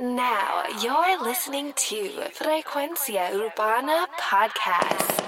Now 0.00 0.62
you're 0.82 1.22
listening 1.22 1.74
to 1.74 2.22
Frecuencia 2.32 3.30
Urbana 3.34 4.08
Podcast. 4.16 5.20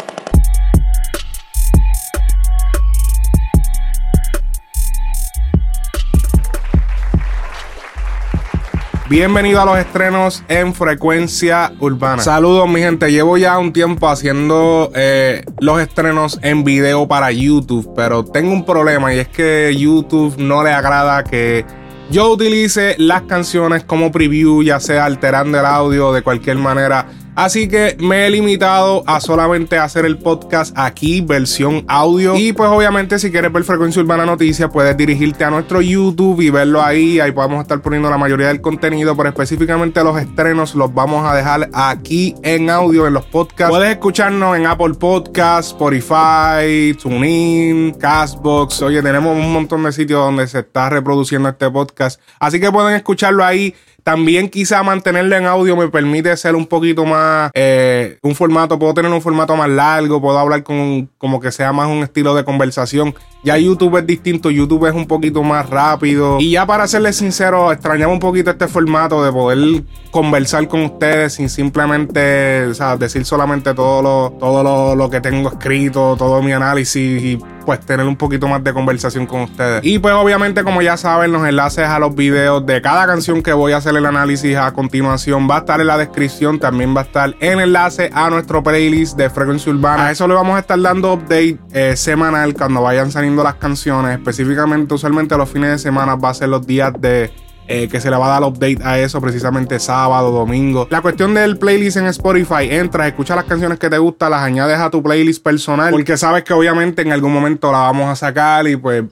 Bienvenido 9.10 9.60
a 9.60 9.66
los 9.66 9.76
estrenos 9.76 10.42
en 10.48 10.72
frecuencia 10.72 11.74
urbana. 11.78 12.22
Saludos 12.22 12.66
mi 12.66 12.80
gente, 12.80 13.12
llevo 13.12 13.36
ya 13.36 13.58
un 13.58 13.70
tiempo 13.70 14.08
haciendo 14.08 14.90
eh, 14.94 15.44
los 15.60 15.78
estrenos 15.78 16.38
en 16.40 16.64
video 16.64 17.06
para 17.06 17.30
YouTube, 17.30 17.92
pero 17.94 18.24
tengo 18.24 18.50
un 18.50 18.64
problema 18.64 19.12
y 19.12 19.18
es 19.18 19.28
que 19.28 19.76
YouTube 19.76 20.38
no 20.38 20.64
le 20.64 20.72
agrada 20.72 21.22
que 21.22 21.66
yo 22.14 22.30
utilice 22.30 22.94
las 22.98 23.22
canciones 23.22 23.82
como 23.82 24.12
preview, 24.12 24.62
ya 24.62 24.78
sea 24.78 25.04
alterando 25.04 25.58
el 25.58 25.66
audio 25.66 26.12
de 26.12 26.22
cualquier 26.22 26.58
manera. 26.58 27.08
Así 27.34 27.68
que 27.68 27.96
me 27.98 28.26
he 28.26 28.30
limitado 28.30 29.02
a 29.06 29.20
solamente 29.20 29.76
hacer 29.76 30.04
el 30.04 30.18
podcast 30.18 30.72
aquí, 30.78 31.20
versión 31.20 31.84
audio. 31.88 32.36
Y 32.36 32.52
pues 32.52 32.70
obviamente 32.70 33.18
si 33.18 33.32
quieres 33.32 33.52
ver 33.52 33.64
Frecuencia 33.64 34.00
Urbana 34.00 34.24
Noticias, 34.24 34.70
puedes 34.72 34.96
dirigirte 34.96 35.42
a 35.44 35.50
nuestro 35.50 35.80
YouTube 35.80 36.40
y 36.42 36.50
verlo 36.50 36.80
ahí. 36.80 37.18
Ahí 37.18 37.32
podemos 37.32 37.60
estar 37.60 37.80
poniendo 37.82 38.08
la 38.08 38.18
mayoría 38.18 38.48
del 38.48 38.60
contenido, 38.60 39.16
pero 39.16 39.30
específicamente 39.30 40.04
los 40.04 40.16
estrenos 40.20 40.76
los 40.76 40.94
vamos 40.94 41.28
a 41.28 41.34
dejar 41.34 41.70
aquí 41.72 42.36
en 42.42 42.70
audio, 42.70 43.06
en 43.06 43.14
los 43.14 43.24
podcasts. 43.26 43.70
Puedes 43.70 43.90
escucharnos 43.90 44.56
en 44.56 44.66
Apple 44.66 44.94
Podcasts, 44.94 45.72
Spotify, 45.72 46.94
TuneIn, 47.02 47.94
Castbox. 47.94 48.82
Oye, 48.82 49.02
tenemos 49.02 49.36
un 49.36 49.52
montón 49.52 49.82
de 49.82 49.92
sitios 49.92 50.20
donde 50.20 50.46
se 50.46 50.60
está 50.60 50.88
reproduciendo 50.88 51.48
este 51.48 51.68
podcast. 51.68 52.20
Así 52.38 52.60
que 52.60 52.70
pueden 52.70 52.94
escucharlo 52.94 53.44
ahí. 53.44 53.74
También 54.04 54.50
quizá 54.50 54.82
mantenerlo 54.82 55.34
en 55.34 55.46
audio 55.46 55.78
me 55.78 55.88
permite 55.88 56.36
ser 56.36 56.54
un 56.54 56.66
poquito 56.66 57.06
más, 57.06 57.50
eh, 57.54 58.18
un 58.20 58.34
formato, 58.34 58.78
puedo 58.78 58.92
tener 58.92 59.10
un 59.10 59.22
formato 59.22 59.56
más 59.56 59.70
largo, 59.70 60.20
puedo 60.20 60.38
hablar 60.38 60.62
con 60.62 61.08
como 61.16 61.40
que 61.40 61.50
sea 61.50 61.72
más 61.72 61.88
un 61.88 62.02
estilo 62.02 62.34
de 62.34 62.44
conversación. 62.44 63.14
Ya 63.42 63.56
YouTube 63.56 63.96
es 63.96 64.06
distinto, 64.06 64.50
YouTube 64.50 64.86
es 64.86 64.94
un 64.94 65.06
poquito 65.06 65.42
más 65.42 65.70
rápido. 65.70 66.38
Y 66.38 66.50
ya 66.50 66.66
para 66.66 66.86
serles 66.86 67.16
sincero, 67.16 67.72
extrañaba 67.72 68.12
un 68.12 68.20
poquito 68.20 68.50
este 68.50 68.68
formato 68.68 69.24
de 69.24 69.32
poder 69.32 69.82
conversar 70.10 70.68
con 70.68 70.82
ustedes 70.82 71.32
sin 71.32 71.48
simplemente, 71.48 72.66
o 72.66 72.74
sea, 72.74 72.98
decir 72.98 73.24
solamente 73.24 73.72
todo 73.72 74.02
lo, 74.02 74.36
todo 74.38 74.62
lo, 74.62 74.94
lo 74.94 75.08
que 75.08 75.22
tengo 75.22 75.48
escrito, 75.48 76.14
todo 76.18 76.42
mi 76.42 76.52
análisis 76.52 77.22
y 77.22 77.38
pues 77.64 77.80
tener 77.80 78.06
un 78.06 78.16
poquito 78.16 78.48
más 78.48 78.62
de 78.62 78.72
conversación 78.72 79.26
con 79.26 79.42
ustedes. 79.42 79.84
Y 79.84 79.98
pues 79.98 80.14
obviamente 80.14 80.64
como 80.64 80.82
ya 80.82 80.96
saben 80.96 81.32
los 81.32 81.46
enlaces 81.46 81.86
a 81.86 81.98
los 81.98 82.14
videos 82.14 82.64
de 82.66 82.80
cada 82.82 83.06
canción 83.06 83.42
que 83.42 83.52
voy 83.52 83.72
a 83.72 83.78
hacer 83.78 83.96
el 83.96 84.06
análisis 84.06 84.56
a 84.56 84.72
continuación 84.72 85.48
va 85.50 85.56
a 85.56 85.58
estar 85.60 85.80
en 85.80 85.86
la 85.86 85.98
descripción, 85.98 86.58
también 86.58 86.94
va 86.94 87.00
a 87.00 87.04
estar 87.04 87.34
en 87.40 87.60
enlace 87.60 88.10
a 88.12 88.30
nuestro 88.30 88.62
playlist 88.62 89.16
de 89.16 89.30
Frecuencia 89.30 89.72
Urbana. 89.72 90.06
A 90.06 90.10
eso 90.10 90.26
le 90.28 90.34
vamos 90.34 90.56
a 90.56 90.60
estar 90.60 90.80
dando 90.80 91.14
update 91.14 91.58
eh, 91.72 91.96
semanal 91.96 92.54
cuando 92.54 92.82
vayan 92.82 93.10
saliendo 93.10 93.42
las 93.42 93.54
canciones, 93.54 94.18
específicamente 94.18 94.94
usualmente 94.94 95.36
los 95.36 95.48
fines 95.48 95.70
de 95.70 95.78
semana 95.78 96.14
va 96.16 96.30
a 96.30 96.34
ser 96.34 96.48
los 96.48 96.66
días 96.66 96.92
de 96.98 97.30
eh, 97.68 97.88
que 97.88 98.00
se 98.00 98.10
le 98.10 98.16
va 98.16 98.26
a 98.26 98.40
dar 98.40 98.42
update 98.42 98.78
a 98.82 98.98
eso 98.98 99.20
precisamente 99.20 99.78
sábado, 99.78 100.30
domingo. 100.30 100.86
La 100.90 101.00
cuestión 101.00 101.34
del 101.34 101.58
playlist 101.58 101.96
en 101.96 102.06
Spotify, 102.06 102.68
entras, 102.70 103.08
escucha 103.08 103.34
las 103.34 103.44
canciones 103.44 103.78
que 103.78 103.90
te 103.90 103.98
gustan, 103.98 104.30
las 104.30 104.42
añades 104.42 104.78
a 104.78 104.90
tu 104.90 105.02
playlist 105.02 105.42
personal, 105.42 105.90
porque 105.90 106.16
sabes 106.16 106.44
que 106.44 106.52
obviamente 106.52 107.02
en 107.02 107.12
algún 107.12 107.32
momento 107.32 107.72
la 107.72 107.78
vamos 107.78 108.08
a 108.08 108.16
sacar 108.16 108.66
y 108.68 108.76
pues 108.76 109.04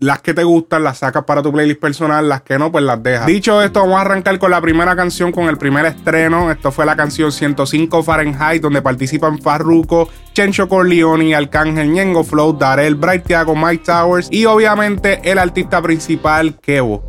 las 0.00 0.22
que 0.22 0.32
te 0.32 0.44
gustan 0.44 0.82
las 0.82 0.98
sacas 0.98 1.24
para 1.24 1.42
tu 1.42 1.52
playlist 1.52 1.78
personal, 1.78 2.26
las 2.26 2.40
que 2.40 2.58
no, 2.58 2.72
pues 2.72 2.82
las 2.82 3.02
dejas. 3.02 3.26
Dicho 3.26 3.62
esto, 3.62 3.80
vamos 3.80 3.98
a 3.98 4.00
arrancar 4.00 4.38
con 4.38 4.50
la 4.50 4.60
primera 4.60 4.96
canción, 4.96 5.30
con 5.30 5.48
el 5.48 5.58
primer 5.58 5.84
estreno. 5.84 6.50
Esto 6.50 6.72
fue 6.72 6.86
la 6.86 6.96
canción 6.96 7.30
105 7.30 8.02
Fahrenheit, 8.02 8.62
donde 8.62 8.80
participan 8.80 9.38
Farruko, 9.38 10.08
Chencho 10.32 10.68
Corleone, 10.68 11.34
Arcángel, 11.34 11.92
Ñengo 11.92 12.24
Flow, 12.24 12.54
Darel, 12.54 12.94
Bright 12.94 13.24
Thiago, 13.24 13.54
Mike 13.54 13.84
Towers 13.84 14.28
y 14.30 14.46
obviamente 14.46 15.20
el 15.30 15.38
artista 15.38 15.82
principal, 15.82 16.58
Kevo. 16.60 17.04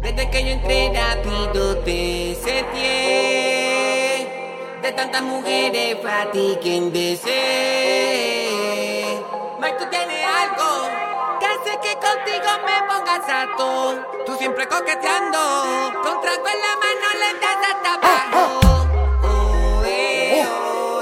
Mujeres 5.71 5.95
para 5.97 6.31
ti 6.31 6.57
quien 6.61 6.91
desee 6.91 8.47
Mike, 9.59 9.77
tú 9.79 9.85
tienes 9.89 10.25
algo 10.25 10.89
Que 11.39 11.45
hace 11.45 11.79
que 11.81 11.93
contigo 11.95 12.49
me 12.65 12.77
pongas 12.87 13.29
a 13.29 13.47
todo 13.57 13.95
Tú 14.25 14.35
siempre 14.37 14.67
coqueteando 14.67 15.39
Con 16.03 16.21
trago 16.21 16.47
en 16.47 16.61
la 16.61 16.75
mano 16.83 17.07
le 17.19 17.33
das 17.39 17.57
hasta 17.69 17.93
abajo 17.95 18.41
Oh, 19.23 19.83
eh, 19.85 20.45
oh, 20.47 20.99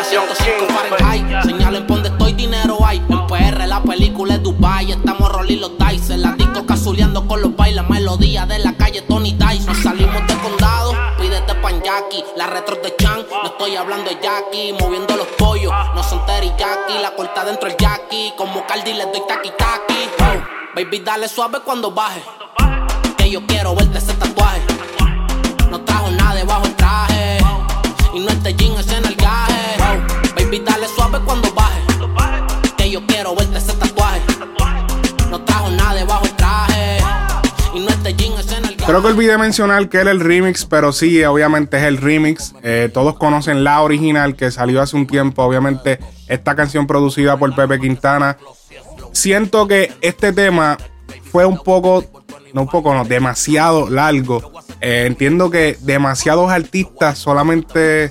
A 0.00 0.04
105 0.04 0.66
Fahrenheit, 0.68 1.42
señalen 1.44 1.86
donde 1.86 2.08
estoy, 2.08 2.32
dinero 2.32 2.78
hay. 2.84 2.98
En 3.08 3.26
PR 3.26 3.66
la 3.66 3.82
película 3.82 4.34
es 4.34 4.42
Dubai, 4.42 4.92
estamos 4.92 5.30
rolling 5.32 5.58
los 5.58 5.72
dice. 6.08 6.16
La 6.16 6.37
disco 6.78 6.90
casuleando 6.90 7.26
con 7.26 7.42
los 7.42 7.56
bailes, 7.56 7.88
melodía 7.88 8.46
de 8.46 8.58
la 8.60 8.72
calle 8.76 9.02
Tony 9.02 9.32
Dice. 9.32 9.66
Nos 9.66 9.78
salimos 9.78 10.26
de 10.26 10.34
condado, 10.38 10.94
pídete 11.20 11.54
pan 11.56 11.82
Jackie. 11.82 12.24
La 12.36 12.46
retro 12.46 12.76
de 12.76 12.94
Chan, 12.96 13.26
no 13.30 13.48
estoy 13.48 13.76
hablando 13.76 14.08
de 14.10 14.18
Jackie. 14.22 14.72
Moviendo 14.78 15.16
los 15.16 15.26
pollos, 15.38 15.72
no 15.94 16.02
son 16.02 16.24
teriyaki. 16.26 16.98
La 17.02 17.14
corta 17.16 17.44
dentro 17.44 17.68
el 17.68 17.76
Jackie, 17.76 18.32
como 18.36 18.64
Cardi 18.66 18.92
le 18.92 19.04
doy 19.04 19.22
taki. 19.26 19.50
Oh, 19.50 20.74
baby, 20.74 21.00
dale 21.00 21.28
suave 21.28 21.58
cuando 21.64 21.90
baje. 21.90 22.22
Que 23.16 23.30
yo 23.30 23.44
quiero 23.46 23.74
verte 23.74 23.98
ese 23.98 24.14
tatuaje. 24.14 24.62
No 25.70 25.80
trajo 25.80 26.10
nada 26.10 26.34
debajo 26.34 26.64
el 26.64 26.76
traje. 26.76 27.38
Y 28.14 28.20
no 28.20 28.28
este 28.28 28.54
jean 28.54 28.78
es 28.78 28.92
en 28.92 29.04
el 29.04 29.16
gaje. 29.16 29.78
Baby, 30.36 30.60
dale 30.60 30.86
suave 30.88 31.18
cuando 31.24 31.52
baje. 31.52 31.57
Creo 38.88 39.02
que 39.02 39.08
olvidé 39.08 39.36
mencionar 39.36 39.90
que 39.90 39.98
era 39.98 40.10
el 40.10 40.18
remix, 40.18 40.64
pero 40.64 40.94
sí, 40.94 41.22
obviamente 41.22 41.76
es 41.76 41.82
el 41.82 41.98
remix. 41.98 42.54
Eh, 42.62 42.88
todos 42.90 43.18
conocen 43.18 43.62
la 43.62 43.82
original 43.82 44.34
que 44.34 44.50
salió 44.50 44.80
hace 44.80 44.96
un 44.96 45.06
tiempo. 45.06 45.42
Obviamente, 45.42 45.98
esta 46.26 46.56
canción 46.56 46.86
producida 46.86 47.36
por 47.36 47.54
Pepe 47.54 47.78
Quintana. 47.80 48.38
Siento 49.12 49.68
que 49.68 49.92
este 50.00 50.32
tema 50.32 50.78
fue 51.30 51.44
un 51.44 51.62
poco, 51.62 52.02
no 52.54 52.62
un 52.62 52.68
poco, 52.68 52.94
no, 52.94 53.04
demasiado 53.04 53.90
largo. 53.90 54.54
Eh, 54.80 55.04
entiendo 55.06 55.50
que 55.50 55.76
demasiados 55.82 56.50
artistas 56.50 57.18
solamente 57.18 58.10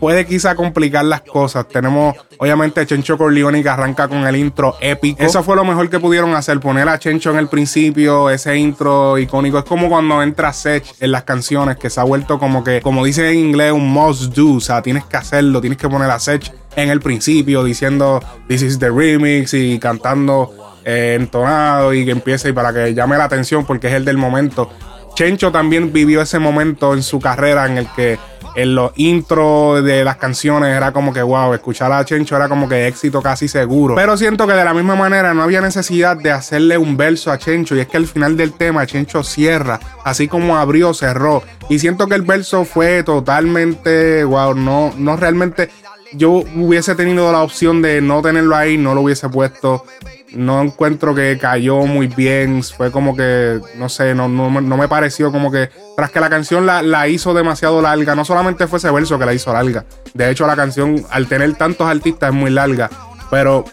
puede 0.00 0.26
quizá 0.26 0.54
complicar 0.54 1.04
las 1.04 1.20
cosas. 1.20 1.68
Tenemos, 1.68 2.16
obviamente, 2.38 2.84
Chencho 2.86 3.18
Corleone 3.18 3.62
que 3.62 3.68
arranca 3.68 4.08
con 4.08 4.26
el 4.26 4.34
intro 4.34 4.76
épico. 4.80 5.22
Eso 5.22 5.42
fue 5.42 5.54
lo 5.54 5.64
mejor 5.64 5.88
que 5.90 6.00
pudieron 6.00 6.34
hacer, 6.34 6.58
poner 6.58 6.88
a 6.88 6.98
Chencho 6.98 7.30
en 7.30 7.36
el 7.36 7.48
principio, 7.48 8.30
ese 8.30 8.56
intro 8.56 9.18
icónico. 9.18 9.58
Es 9.58 9.64
como 9.64 9.88
cuando 9.88 10.22
entra 10.22 10.52
Sech 10.52 10.84
en 10.98 11.12
las 11.12 11.24
canciones, 11.24 11.76
que 11.76 11.90
se 11.90 12.00
ha 12.00 12.04
vuelto 12.04 12.38
como 12.38 12.64
que, 12.64 12.80
como 12.80 13.04
dice 13.04 13.30
en 13.30 13.38
inglés, 13.38 13.72
un 13.72 13.92
must 13.92 14.34
do. 14.34 14.54
O 14.54 14.60
sea, 14.60 14.82
tienes 14.82 15.04
que 15.04 15.18
hacerlo, 15.18 15.60
tienes 15.60 15.78
que 15.78 15.88
poner 15.88 16.10
a 16.10 16.18
Sech 16.18 16.52
en 16.76 16.88
el 16.88 17.00
principio 17.00 17.62
diciendo, 17.62 18.20
this 18.48 18.62
is 18.62 18.78
the 18.78 18.90
remix 18.90 19.54
y 19.54 19.78
cantando 19.78 20.54
eh, 20.84 21.16
entonado 21.18 21.92
y 21.92 22.04
que 22.04 22.12
empiece 22.12 22.48
y 22.48 22.52
para 22.52 22.72
que 22.72 22.94
llame 22.94 23.18
la 23.18 23.24
atención 23.24 23.66
porque 23.66 23.88
es 23.88 23.94
el 23.94 24.04
del 24.04 24.16
momento. 24.16 24.70
Chencho 25.14 25.52
también 25.52 25.92
vivió 25.92 26.22
ese 26.22 26.38
momento 26.38 26.94
en 26.94 27.02
su 27.02 27.20
carrera 27.20 27.66
en 27.66 27.78
el 27.78 27.86
que 27.94 28.18
en 28.54 28.74
los 28.74 28.92
intros 28.96 29.84
de 29.84 30.04
las 30.04 30.16
canciones 30.16 30.76
era 30.76 30.92
como 30.92 31.12
que 31.12 31.22
wow, 31.22 31.54
escuchar 31.54 31.92
a 31.92 32.04
Chencho 32.04 32.36
era 32.36 32.48
como 32.48 32.68
que 32.68 32.86
éxito 32.86 33.22
casi 33.22 33.48
seguro. 33.48 33.94
Pero 33.94 34.16
siento 34.16 34.46
que 34.46 34.52
de 34.52 34.64
la 34.64 34.74
misma 34.74 34.96
manera 34.96 35.34
no 35.34 35.42
había 35.42 35.60
necesidad 35.60 36.16
de 36.16 36.30
hacerle 36.30 36.78
un 36.78 36.96
verso 36.96 37.30
a 37.30 37.38
Chencho 37.38 37.76
y 37.76 37.80
es 37.80 37.88
que 37.88 37.96
al 37.96 38.06
final 38.06 38.36
del 38.36 38.52
tema 38.52 38.86
Chencho 38.86 39.22
cierra, 39.22 39.80
así 40.04 40.28
como 40.28 40.56
abrió, 40.56 40.94
cerró. 40.94 41.42
Y 41.68 41.78
siento 41.78 42.06
que 42.06 42.14
el 42.14 42.22
verso 42.22 42.64
fue 42.64 43.02
totalmente 43.02 44.24
wow, 44.24 44.54
no, 44.54 44.92
no 44.96 45.16
realmente 45.16 45.70
yo 46.12 46.30
hubiese 46.56 46.94
tenido 46.94 47.30
la 47.32 47.42
opción 47.42 47.82
de 47.82 48.00
no 48.00 48.22
tenerlo 48.22 48.56
ahí, 48.56 48.76
no 48.76 48.94
lo 48.94 49.02
hubiese 49.02 49.28
puesto. 49.28 49.84
No 50.32 50.62
encuentro 50.62 51.14
que 51.14 51.38
cayó 51.38 51.86
muy 51.86 52.06
bien. 52.06 52.62
Fue 52.62 52.90
como 52.90 53.16
que, 53.16 53.60
no 53.76 53.88
sé, 53.88 54.14
no, 54.14 54.28
no, 54.28 54.60
no 54.60 54.76
me 54.76 54.88
pareció 54.88 55.32
como 55.32 55.50
que. 55.50 55.70
Tras 55.96 56.10
que 56.10 56.20
la 56.20 56.30
canción 56.30 56.66
la, 56.66 56.82
la, 56.82 57.08
hizo 57.08 57.34
demasiado 57.34 57.82
larga. 57.82 58.14
No 58.14 58.24
solamente 58.24 58.66
fue 58.66 58.78
ese 58.78 58.90
verso 58.90 59.18
que 59.18 59.26
la 59.26 59.34
hizo 59.34 59.52
larga. 59.52 59.84
De 60.14 60.30
hecho, 60.30 60.46
la 60.46 60.56
canción, 60.56 61.04
al 61.10 61.26
tener 61.26 61.54
tantos 61.54 61.86
artistas, 61.88 62.30
es 62.30 62.34
muy 62.34 62.50
larga. 62.50 62.90
Pero 63.30 63.64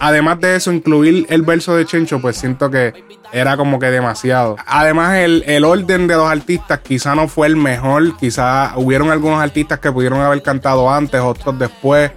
además 0.00 0.40
de 0.40 0.56
eso, 0.56 0.72
incluir 0.72 1.26
el 1.28 1.42
verso 1.42 1.76
de 1.76 1.84
Chencho, 1.86 2.20
pues 2.20 2.36
siento 2.36 2.70
que 2.70 2.92
era 3.32 3.56
como 3.56 3.78
que 3.78 3.90
demasiado. 3.90 4.56
Además, 4.66 5.16
el, 5.16 5.42
el 5.46 5.64
orden 5.64 6.06
de 6.06 6.14
los 6.14 6.28
artistas 6.28 6.80
quizá 6.80 7.14
no 7.14 7.28
fue 7.28 7.46
el 7.46 7.56
mejor. 7.56 8.16
Quizá 8.16 8.72
hubieron 8.76 9.10
algunos 9.10 9.42
artistas 9.42 9.80
que 9.80 9.90
pudieron 9.90 10.20
haber 10.20 10.42
cantado 10.42 10.90
antes, 10.90 11.20
otros 11.20 11.58
después. 11.58 12.12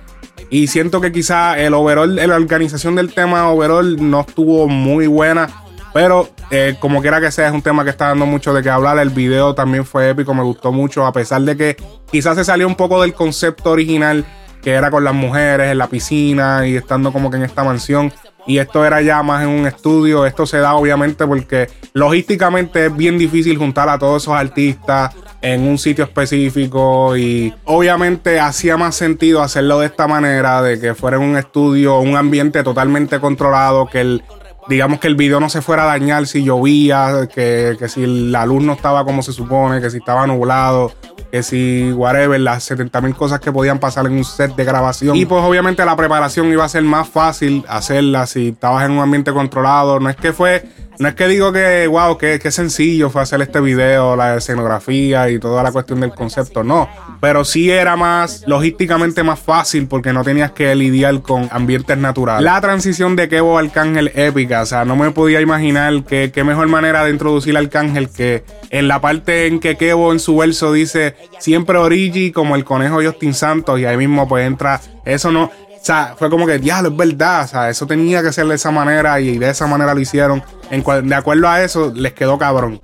Y 0.49 0.67
siento 0.67 1.01
que 1.01 1.11
quizá 1.11 1.59
el 1.59 1.73
overall, 1.73 2.15
la 2.15 2.35
organización 2.35 2.95
del 2.95 3.13
tema 3.13 3.49
overall 3.49 3.97
no 4.09 4.21
estuvo 4.21 4.67
muy 4.67 5.07
buena. 5.07 5.49
Pero 5.93 6.29
eh, 6.51 6.75
como 6.79 7.01
quiera 7.01 7.19
que 7.19 7.31
sea, 7.31 7.47
es 7.47 7.53
un 7.53 7.61
tema 7.61 7.83
que 7.83 7.89
está 7.89 8.09
dando 8.09 8.25
mucho 8.25 8.53
de 8.53 8.61
qué 8.61 8.69
hablar. 8.69 8.99
El 8.99 9.09
video 9.09 9.55
también 9.55 9.85
fue 9.85 10.09
épico, 10.09 10.33
me 10.33 10.43
gustó 10.43 10.71
mucho, 10.71 11.05
a 11.05 11.11
pesar 11.11 11.41
de 11.41 11.57
que 11.57 11.77
quizás 12.11 12.37
se 12.37 12.45
salió 12.45 12.67
un 12.67 12.75
poco 12.75 13.01
del 13.01 13.13
concepto 13.13 13.71
original, 13.71 14.25
que 14.61 14.71
era 14.71 14.91
con 14.91 15.03
las 15.03 15.13
mujeres 15.13 15.71
en 15.71 15.77
la 15.77 15.87
piscina 15.87 16.67
y 16.67 16.75
estando 16.75 17.11
como 17.11 17.29
que 17.29 17.37
en 17.37 17.43
esta 17.43 17.63
mansión. 17.63 18.13
Y 18.45 18.59
esto 18.59 18.85
era 18.85 19.01
ya 19.01 19.21
más 19.23 19.43
en 19.43 19.49
un 19.49 19.67
estudio. 19.67 20.25
Esto 20.25 20.45
se 20.45 20.59
da 20.59 20.75
obviamente 20.75 21.27
porque 21.27 21.67
logísticamente 21.93 22.85
es 22.85 22.95
bien 22.95 23.17
difícil 23.17 23.57
juntar 23.57 23.89
a 23.89 23.99
todos 23.99 24.23
esos 24.23 24.35
artistas 24.35 25.13
en 25.53 25.67
un 25.67 25.77
sitio 25.77 26.03
específico 26.03 27.15
y 27.15 27.53
obviamente 27.65 28.39
hacía 28.39 28.75
más 28.77 28.95
sentido 28.95 29.41
hacerlo 29.41 29.79
de 29.79 29.85
esta 29.85 30.07
manera, 30.07 30.61
de 30.61 30.79
que 30.79 30.93
fuera 30.93 31.17
en 31.17 31.23
un 31.23 31.37
estudio, 31.37 31.99
un 31.99 32.15
ambiente 32.17 32.63
totalmente 32.63 33.19
controlado, 33.19 33.87
que 33.87 34.01
el, 34.01 34.23
digamos 34.67 34.99
que 34.99 35.07
el 35.07 35.15
video 35.15 35.39
no 35.39 35.49
se 35.49 35.61
fuera 35.61 35.83
a 35.83 35.85
dañar 35.85 36.27
si 36.27 36.43
llovía, 36.43 37.29
que, 37.33 37.77
que 37.79 37.87
si 37.87 38.05
la 38.29 38.45
luz 38.45 38.63
no 38.63 38.73
estaba 38.73 39.05
como 39.05 39.21
se 39.21 39.31
supone, 39.31 39.79
que 39.79 39.89
si 39.89 39.97
estaba 39.97 40.27
nublado, 40.27 40.91
que 41.31 41.43
si 41.43 41.91
whatever, 41.93 42.39
las 42.39 42.63
70 42.63 43.01
mil 43.01 43.15
cosas 43.15 43.39
que 43.39 43.51
podían 43.51 43.79
pasar 43.79 44.05
en 44.05 44.13
un 44.13 44.25
set 44.25 44.55
de 44.55 44.65
grabación. 44.65 45.15
Y 45.15 45.25
pues 45.25 45.43
obviamente 45.43 45.85
la 45.85 45.95
preparación 45.95 46.51
iba 46.51 46.65
a 46.65 46.69
ser 46.69 46.83
más 46.83 47.07
fácil 47.07 47.63
hacerla 47.69 48.27
si 48.27 48.49
estabas 48.49 48.85
en 48.85 48.91
un 48.91 48.99
ambiente 48.99 49.31
controlado. 49.31 49.99
No 49.99 50.09
es 50.09 50.15
que 50.15 50.33
fue 50.33 50.65
no 50.99 51.07
es 51.07 51.15
que 51.15 51.27
digo 51.27 51.51
que, 51.51 51.87
wow, 51.87 52.17
que, 52.17 52.39
sencillo 52.51 53.09
fue 53.09 53.21
hacer 53.21 53.41
este 53.41 53.59
video, 53.59 54.15
la 54.15 54.37
escenografía 54.37 55.29
y 55.29 55.39
toda 55.39 55.61
la 55.61 55.71
cuestión 55.71 55.99
del 55.99 56.11
concepto, 56.11 56.63
no. 56.63 56.89
Pero 57.21 57.45
sí 57.45 57.69
era 57.69 57.95
más 57.95 58.43
logísticamente 58.47 59.23
más 59.23 59.39
fácil 59.39 59.87
porque 59.87 60.13
no 60.13 60.23
tenías 60.23 60.51
que 60.51 60.73
lidiar 60.75 61.21
con 61.21 61.49
ambientes 61.51 61.97
naturales. 61.97 62.43
La 62.43 62.59
transición 62.61 63.15
de 63.15 63.29
Kevo 63.29 63.57
Arcángel 63.57 64.11
épica, 64.15 64.61
o 64.61 64.65
sea, 64.65 64.85
no 64.85 64.95
me 64.95 65.11
podía 65.11 65.41
imaginar 65.41 66.03
que 66.03 66.31
qué 66.31 66.43
mejor 66.43 66.67
manera 66.67 67.03
de 67.03 67.11
introducir 67.11 67.55
al 67.57 67.65
Arcángel 67.65 68.09
que 68.09 68.43
en 68.69 68.87
la 68.87 69.01
parte 69.01 69.47
en 69.47 69.59
que 69.59 69.75
Kevo 69.77 70.11
en 70.11 70.19
su 70.19 70.37
verso 70.37 70.71
dice 70.71 71.15
siempre 71.39 71.77
Origi 71.77 72.31
como 72.31 72.55
el 72.55 72.63
conejo 72.63 73.01
Justin 73.03 73.33
Santos 73.33 73.79
y 73.79 73.85
ahí 73.85 73.97
mismo 73.97 74.27
pues 74.27 74.47
entra, 74.47 74.81
eso 75.05 75.31
no, 75.31 75.51
sea, 75.87 76.15
fue 76.17 76.29
como 76.29 76.45
que, 76.45 76.59
diablo, 76.59 76.89
es 76.89 76.97
verdad. 76.97 77.45
O 77.45 77.47
sea, 77.47 77.69
eso 77.69 77.87
tenía 77.87 78.21
que 78.21 78.33
ser 78.33 78.45
de 78.45 78.55
esa 78.55 78.71
manera 78.71 79.19
y 79.21 79.37
de 79.37 79.49
esa 79.49 79.67
manera 79.67 79.93
lo 79.93 79.99
hicieron. 80.01 80.43
En 80.69 80.83
de 81.07 81.15
acuerdo 81.15 81.47
a 81.47 81.63
eso, 81.63 81.91
les 81.95 82.13
quedó 82.13 82.37
cabrón. 82.37 82.81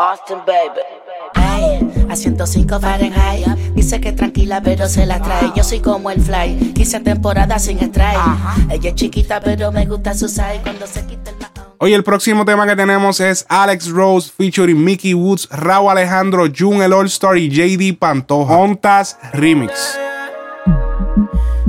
Austin, 0.00 0.38
baby. 0.46 0.80
Hey, 1.34 2.06
a 2.08 2.14
105 2.14 2.78
Fahrenheit. 2.78 3.46
Dice 3.74 4.00
que 4.00 4.12
tranquila, 4.12 4.60
pero 4.62 4.86
se 4.86 5.04
la 5.04 5.20
trae. 5.20 5.50
Yo 5.56 5.64
soy 5.64 5.80
como 5.80 6.12
el 6.12 6.20
fly. 6.20 6.72
Quise 6.72 7.00
temporada 7.00 7.58
sin 7.58 7.78
strike. 7.80 8.16
Ella 8.70 8.90
es 8.90 8.94
chiquita, 8.94 9.40
pero 9.40 9.72
me 9.72 9.86
gusta 9.86 10.14
su 10.14 10.28
size. 10.28 10.60
Cuando 10.62 10.86
se 10.86 11.04
quita 11.04 11.32
el 11.32 11.57
Hoy 11.80 11.94
el 11.94 12.02
próximo 12.02 12.44
tema 12.44 12.66
que 12.66 12.74
tenemos 12.74 13.20
es 13.20 13.46
Alex 13.48 13.88
Rose 13.90 14.32
featuring 14.36 14.82
Mickey 14.82 15.14
Woods, 15.14 15.48
Raúl 15.48 15.92
Alejandro, 15.92 16.46
Jun 16.52 16.82
el 16.82 16.92
All 16.92 17.06
Star 17.06 17.38
y 17.38 17.48
JD 17.48 17.96
Pantoja. 17.96 18.52
Hontas 18.52 19.16
Remix. 19.32 19.96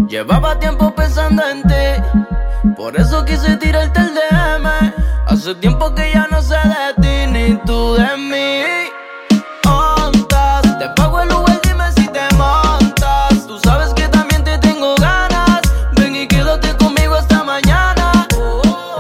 Llevaba 0.08 0.58
tiempo 0.58 0.96
pensando 0.96 1.44
en 1.48 1.62
ti, 1.62 2.74
por 2.76 3.00
eso 3.00 3.24
quise 3.24 3.56
tirarte 3.58 4.00
el 4.00 4.16
DM. 4.16 4.68
Hace 5.28 5.54
tiempo 5.56 5.94
que 5.94 6.10
ya 6.12 6.28
no 6.32 6.42
sé 6.42 6.56
de 6.56 7.04
ti 7.04 7.32
ni 7.32 7.56
tú 7.68 7.94
de 7.94 8.18
mí. 8.18 8.89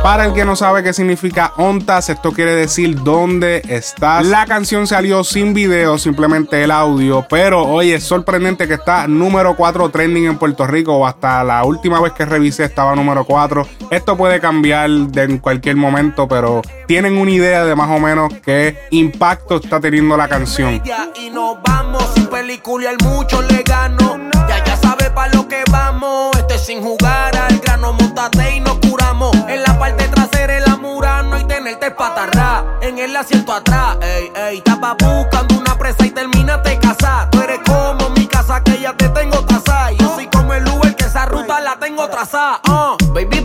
Para 0.10 0.26
el 0.26 0.34
que 0.34 0.44
no 0.44 0.56
sabe 0.56 0.82
qué 0.82 0.92
significa 0.92 1.54
ONTAS, 1.58 2.10
esto 2.10 2.32
quiere 2.32 2.56
decir 2.56 3.04
dónde 3.04 3.62
estás. 3.70 4.26
La 4.26 4.48
canción 4.48 4.88
salió 4.88 5.24
sin 5.24 5.54
video, 5.54 6.00
simplemente 6.00 6.64
el 6.64 6.72
audio, 6.72 7.28
pero 7.30 7.62
oye, 7.62 7.94
es 7.94 8.06
sorprendente 8.06 8.68
que 8.68 8.74
está 8.74 9.08
número 9.08 9.56
4 9.56 9.88
trending 9.90 10.26
en 10.26 10.40
Puerto 10.40 10.66
Rico. 10.66 11.06
Hasta 11.06 11.44
la 11.44 11.64
última 11.64 12.02
vez 12.02 12.14
que 12.14 12.26
revisé 12.26 12.64
estaba 12.64 12.96
número 12.96 13.24
4. 13.24 13.68
Esto 13.92 14.18
puede 14.18 14.40
cambiar 14.40 14.90
en 14.90 15.38
cualquier 15.38 15.76
momento, 15.76 16.28
pero 16.28 16.64
tienen 16.88 17.16
una 17.16 17.30
idea 17.30 17.64
de 17.64 17.76
más 17.76 17.92
o 17.92 18.00
menos 18.00 18.34
qué 18.44 18.80
impacto 18.90 19.58
está 19.58 19.80
teniendo 19.80 20.18
la 20.18 20.28
canción. 20.28 20.82
Y 21.22 21.30
nos 21.30 21.62
vamos 21.62 22.04
sin 22.16 22.26
película, 22.26 22.90
mucho 23.04 23.44
le 23.44 23.62
gano. 23.62 24.18
Ya 24.50 24.66
ya 24.66 24.76
sabe 24.76 25.12
para 25.12 25.32
lo 25.36 25.48
que 25.48 25.62
vamos. 25.72 26.36
Este 26.36 26.58
sin 26.58 26.82
jugar 26.82 27.38
al 27.38 27.60
grano, 27.60 27.94
montate 27.94 28.56
y 28.56 28.60
nos 28.60 28.89
En 29.22 29.62
la 29.64 29.78
parte 29.78 30.08
trasera 30.08 30.58
el 30.58 30.66
amurano 30.66 31.38
y 31.38 31.44
tenerte 31.44 31.92
patarra. 31.92 32.64
En 32.82 32.98
el 33.00 33.14
asiento 33.18 33.52
atrás, 33.52 33.98
ey, 34.02 34.32
ey. 34.34 34.58
Estaba 34.60 34.94
buscando 34.94 35.58
una 35.58 35.78
presa 35.78 36.06
y 36.06 36.12
terminaste 36.12 36.80
casa. 36.80 37.28
Tú 37.30 37.42
eres 37.42 37.60
como 37.66 38.12
mi 38.12 38.26
casa 38.28 38.64
que 38.64 38.80
ya 38.80 38.94
te 38.94 39.10
tengo 39.10 39.44
trazada. 39.46 39.92
Yo 39.92 40.16
soy 40.16 40.28
como 40.28 40.54
el 40.54 40.66
Uber 40.70 40.96
que 40.96 41.04
esa 41.04 41.26
ruta 41.26 41.60
la 41.60 41.78
tengo 41.78 42.08
trazada. 42.08 42.62
Uh. 42.66 43.14
Baby, 43.14 43.42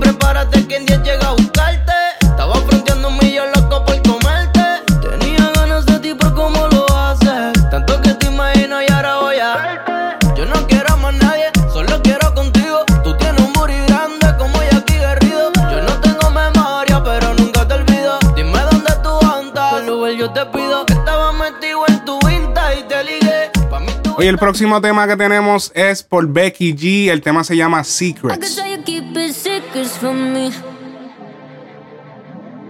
Hoy 24.24 24.28
el 24.28 24.38
próximo 24.38 24.80
tema 24.80 25.06
que 25.06 25.18
tenemos 25.18 25.70
es 25.74 26.02
por 26.02 26.26
Becky 26.26 26.74
G. 26.74 27.10
El 27.10 27.20
tema 27.20 27.44
se 27.44 27.58
llama 27.58 27.84
Secrets. 27.84 28.58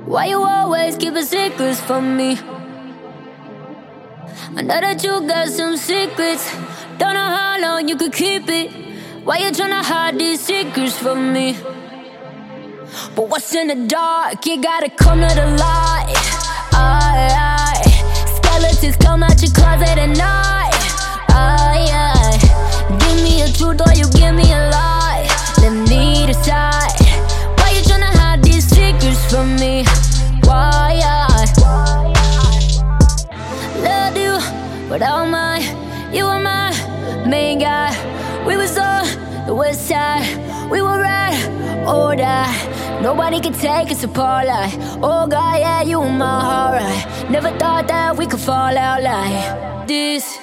Why 0.04 0.30
you 0.30 0.44
always 0.44 0.96
keep 0.96 1.16
secrets 1.18 1.80
from 1.80 2.16
me? 2.16 2.32
I 4.56 4.62
know 4.62 4.80
that 4.80 5.04
you 5.04 5.20
got 5.28 5.46
some 5.46 5.76
secrets. 5.76 6.52
Don't 6.98 7.14
know 7.14 7.30
how 7.30 7.60
long 7.60 7.88
you 7.88 7.96
could 7.96 8.12
keep 8.12 8.48
it. 8.48 8.72
Why 9.24 9.38
you 9.38 9.52
trying 9.52 9.70
to 9.70 9.88
hide 9.88 10.18
these 10.18 10.40
secrets 10.40 10.98
from 10.98 11.32
me? 11.32 11.56
But 13.14 13.28
what's 13.28 13.54
in 13.54 13.68
the 13.68 13.86
dark? 13.86 14.44
You 14.44 14.60
gotta 14.60 14.90
come 14.90 15.20
to 15.20 15.32
the 15.32 15.46
light. 15.56 16.16
Skeletons 18.42 18.96
come 18.96 19.22
out 19.22 19.40
your 19.40 19.52
closet 19.52 19.96
at 19.96 20.16
night. 20.16 20.63
Aye. 21.34 22.38
Give 23.00 23.22
me 23.22 23.42
a 23.42 23.48
truth 23.48 23.80
or 23.86 23.92
you 23.94 24.06
give 24.12 24.34
me 24.34 24.46
a 24.52 24.70
lie. 24.70 25.26
Let 25.62 25.72
me 25.88 26.26
decide. 26.26 26.94
Why 27.58 27.70
you 27.76 27.82
tryna 27.82 28.12
hide 28.20 28.42
these 28.42 28.66
secrets 28.66 29.22
from 29.30 29.56
me? 29.56 29.84
Why 30.44 31.00
I 31.02 31.46
love 33.82 34.16
you, 34.16 34.38
but 34.88 35.02
all 35.02 35.26
my, 35.26 35.58
you 36.12 36.24
were 36.24 36.38
my 36.40 36.70
main 37.26 37.58
guy. 37.58 37.90
We 38.46 38.56
was 38.56 38.76
on 38.78 39.04
the 39.46 39.54
west 39.54 39.88
side. 39.88 40.26
We 40.70 40.80
were 40.82 40.98
right 41.00 41.84
or 41.86 42.14
die. 42.16 43.00
Nobody 43.02 43.40
could 43.40 43.54
take 43.54 43.90
us 43.90 44.04
apart 44.04 44.46
like, 44.46 44.72
oh 45.02 45.26
God, 45.26 45.58
yeah, 45.60 45.82
you 45.82 46.00
were 46.00 46.08
my 46.08 46.40
heart. 46.40 46.80
Right. 46.80 47.30
Never 47.30 47.50
thought 47.58 47.88
that 47.88 48.16
we 48.16 48.26
could 48.26 48.40
fall 48.40 48.76
out 48.76 49.02
like 49.02 49.88
this. 49.88 50.38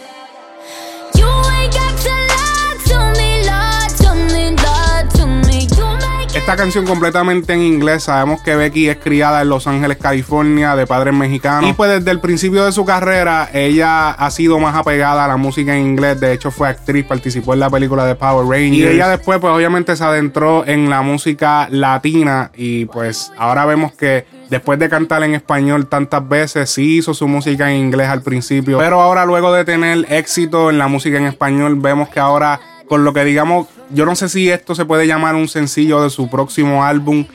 Esta 6.52 6.56
canción 6.56 6.86
completamente 6.86 7.54
en 7.54 7.62
inglés. 7.62 8.04
Sabemos 8.04 8.42
que 8.42 8.56
Becky 8.56 8.90
es 8.90 8.98
criada 8.98 9.42
en 9.42 9.50
Los 9.50 9.68
Ángeles, 9.68 9.98
California, 9.98 10.76
de 10.76 10.88
padres 10.88 11.14
mexicanos. 11.14 11.70
Y 11.70 11.74
pues 11.74 11.92
desde 11.92 12.10
el 12.10 12.20
principio 12.20 12.66
de 12.66 12.72
su 12.72 12.84
carrera, 12.84 13.50
ella 13.54 14.10
ha 14.10 14.32
sido 14.32 14.58
más 14.58 14.76
apegada 14.76 15.24
a 15.24 15.28
la 15.28 15.38
música 15.38 15.78
en 15.78 15.86
inglés. 15.86 16.20
De 16.20 16.34
hecho, 16.34 16.50
fue 16.50 16.68
actriz, 16.68 17.06
participó 17.06 17.54
en 17.54 17.60
la 17.60 17.70
película 17.70 18.06
de 18.06 18.16
Power 18.16 18.48
Rangers. 18.48 18.76
Y 18.76 18.86
ella 18.86 19.08
después, 19.08 19.40
pues 19.40 19.54
obviamente 19.54 19.96
se 19.96 20.04
adentró 20.04 20.66
en 20.66 20.90
la 20.90 21.02
música 21.02 21.68
latina. 21.70 22.52
Y 22.56 22.86
pues 22.86 23.32
ahora 23.38 23.66
vemos 23.66 23.94
que 23.94 24.26
después 24.52 24.78
de 24.78 24.90
cantar 24.90 25.24
en 25.24 25.34
español 25.34 25.88
tantas 25.88 26.28
veces, 26.28 26.70
sí 26.70 26.98
hizo 26.98 27.14
su 27.14 27.28
música 27.28 27.72
en 27.72 27.78
inglés 27.78 28.10
al 28.10 28.22
principio. 28.22 28.78
Pero 28.78 29.02
ahora, 29.02 29.26
luego 29.26 29.54
de 29.54 29.64
tener 29.64 30.06
éxito 30.12 30.70
en 30.70 30.78
la 30.78 30.90
música 30.90 31.18
en 31.18 31.26
español, 31.26 31.78
vemos 31.80 32.10
que 32.10 32.20
ahora 32.20 32.60
con 32.88 33.06
lo 33.06 33.14
que 33.14 33.24
digamos, 33.24 33.68
yo 33.92 34.06
no 34.06 34.16
sé 34.16 34.28
si 34.28 34.50
esto 34.50 34.76
se 34.76 34.84
puede 34.84 35.08
llamar 35.08 35.36
un 35.36 35.48
sencillo 35.48 36.04
de 36.04 36.10
su 36.10 36.30
próximo 36.30 36.84
álbum, 36.84 37.26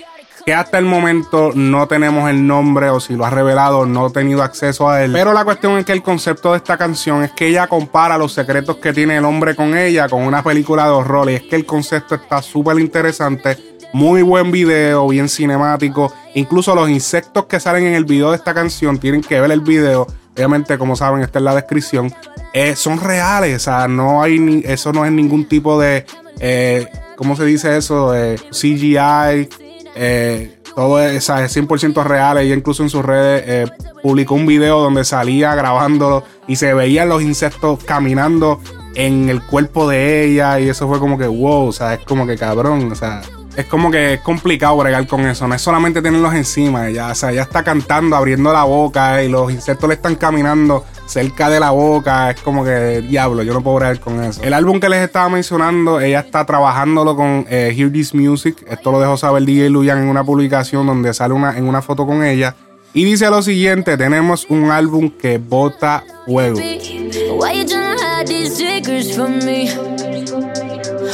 que 0.44 0.52
hasta 0.52 0.78
el 0.78 0.84
momento 0.84 1.52
no 1.54 1.88
tenemos 1.88 2.28
el 2.28 2.46
nombre 2.46 2.90
o 2.90 3.00
si 3.00 3.14
lo 3.16 3.24
ha 3.24 3.30
revelado 3.30 3.86
no 3.86 4.06
he 4.06 4.10
tenido 4.10 4.42
acceso 4.42 4.88
a 4.88 5.02
él. 5.02 5.12
Pero 5.12 5.32
la 5.32 5.44
cuestión 5.44 5.78
es 5.78 5.86
que 5.86 5.92
el 5.92 6.02
concepto 6.02 6.52
de 6.52 6.58
esta 6.58 6.76
canción 6.76 7.24
es 7.24 7.32
que 7.32 7.48
ella 7.48 7.66
compara 7.66 8.18
los 8.18 8.32
secretos 8.34 8.76
que 8.76 8.92
tiene 8.92 9.16
el 9.16 9.24
hombre 9.24 9.56
con 9.56 9.76
ella 9.76 10.08
con 10.08 10.22
una 10.22 10.44
película 10.44 10.84
de 10.84 10.90
horror 10.90 11.30
y 11.30 11.34
es 11.36 11.42
que 11.42 11.56
el 11.56 11.64
concepto 11.64 12.14
está 12.14 12.42
súper 12.42 12.78
interesante. 12.78 13.75
Muy 13.96 14.20
buen 14.20 14.50
video, 14.50 15.08
bien 15.08 15.26
cinemático. 15.26 16.12
Incluso 16.34 16.74
los 16.74 16.90
insectos 16.90 17.46
que 17.46 17.58
salen 17.58 17.86
en 17.86 17.94
el 17.94 18.04
video 18.04 18.28
de 18.28 18.36
esta 18.36 18.52
canción 18.52 18.98
tienen 18.98 19.22
que 19.22 19.40
ver 19.40 19.50
el 19.50 19.62
video. 19.62 20.06
Obviamente, 20.34 20.76
como 20.76 20.96
saben, 20.96 21.22
está 21.22 21.38
en 21.38 21.46
la 21.46 21.54
descripción. 21.54 22.12
Eh, 22.52 22.76
son 22.76 23.00
reales, 23.00 23.56
o 23.56 23.58
sea, 23.58 23.88
no 23.88 24.22
hay 24.22 24.62
eso 24.66 24.92
no 24.92 25.06
es 25.06 25.12
ningún 25.12 25.48
tipo 25.48 25.80
de, 25.80 26.04
eh, 26.40 26.86
¿cómo 27.16 27.36
se 27.36 27.46
dice 27.46 27.74
eso? 27.78 28.14
Eh, 28.14 28.36
CGI 28.50 29.48
eh, 29.94 30.58
todo 30.74 31.00
es, 31.00 31.30
es 31.30 31.56
100% 31.56 32.04
real. 32.04 32.36
Ella 32.36 32.54
incluso 32.54 32.82
en 32.82 32.90
sus 32.90 33.02
redes 33.02 33.70
publicó 34.02 34.34
un 34.34 34.44
video 34.44 34.78
donde 34.78 35.06
salía 35.06 35.54
grabándolo 35.54 36.22
y 36.46 36.56
se 36.56 36.74
veían 36.74 37.08
los 37.08 37.22
insectos 37.22 37.82
caminando 37.82 38.60
en 38.94 39.30
el 39.30 39.40
cuerpo 39.40 39.88
de 39.88 40.26
ella 40.26 40.60
y 40.60 40.68
eso 40.68 40.86
fue 40.86 40.98
como 40.98 41.16
que 41.16 41.26
wow, 41.26 41.68
o 41.68 41.72
sea, 41.72 41.94
es 41.94 42.00
como 42.00 42.26
que 42.26 42.36
cabrón, 42.36 42.92
o 42.92 42.94
sea, 42.94 43.22
es 43.56 43.66
como 43.66 43.90
que 43.90 44.14
es 44.14 44.20
complicado 44.20 44.76
bregar 44.76 45.06
con 45.06 45.26
eso, 45.26 45.48
no 45.48 45.54
es 45.54 45.62
solamente 45.62 46.02
tenerlos 46.02 46.34
encima, 46.34 46.88
ella, 46.88 47.10
o 47.10 47.14
sea, 47.14 47.32
ella 47.32 47.42
está 47.42 47.64
cantando, 47.64 48.14
abriendo 48.14 48.52
la 48.52 48.64
boca 48.64 49.22
y 49.22 49.28
los 49.28 49.50
insectos 49.50 49.88
le 49.88 49.94
están 49.94 50.14
caminando 50.16 50.84
cerca 51.06 51.48
de 51.48 51.60
la 51.60 51.70
boca. 51.70 52.30
Es 52.30 52.40
como 52.42 52.64
que, 52.64 53.02
diablo, 53.02 53.42
yo 53.42 53.54
no 53.54 53.62
puedo 53.62 53.76
bregar 53.76 54.00
con 54.00 54.22
eso. 54.22 54.42
El 54.42 54.52
álbum 54.52 54.78
que 54.80 54.88
les 54.88 55.02
estaba 55.02 55.28
mencionando, 55.28 56.00
ella 56.00 56.20
está 56.20 56.44
trabajándolo 56.44 57.16
con 57.16 57.46
eh, 57.48 57.74
Hear 57.76 57.90
This 57.90 58.14
Music. 58.14 58.64
Esto 58.68 58.92
lo 58.92 59.00
dejó 59.00 59.16
saber 59.16 59.44
DJ 59.44 59.70
Luyan 59.70 59.98
en 60.02 60.08
una 60.08 60.24
publicación 60.24 60.86
donde 60.86 61.14
sale 61.14 61.32
una, 61.32 61.56
en 61.56 61.66
una 61.66 61.80
foto 61.80 62.06
con 62.06 62.22
ella. 62.24 62.54
Y 62.92 63.04
dice 63.04 63.28
lo 63.30 63.42
siguiente, 63.42 63.96
tenemos 63.96 64.46
un 64.48 64.70
álbum 64.70 65.10
que 65.10 65.38
bota 65.38 66.04
fuego. 66.26 66.58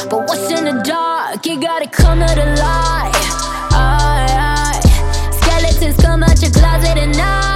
But 0.09 0.27
what's 0.27 0.51
in 0.51 0.65
the 0.65 0.81
dark, 0.83 1.12
you 1.41 1.59
gotta 1.59 1.87
come 1.89 2.19
to 2.19 2.35
the 2.35 2.45
light. 2.61 3.11
Skeletons 5.41 5.97
come 5.97 6.23
out 6.23 6.39
your 6.41 6.51
closet 6.51 6.97
at 6.97 7.15
night. 7.15 7.53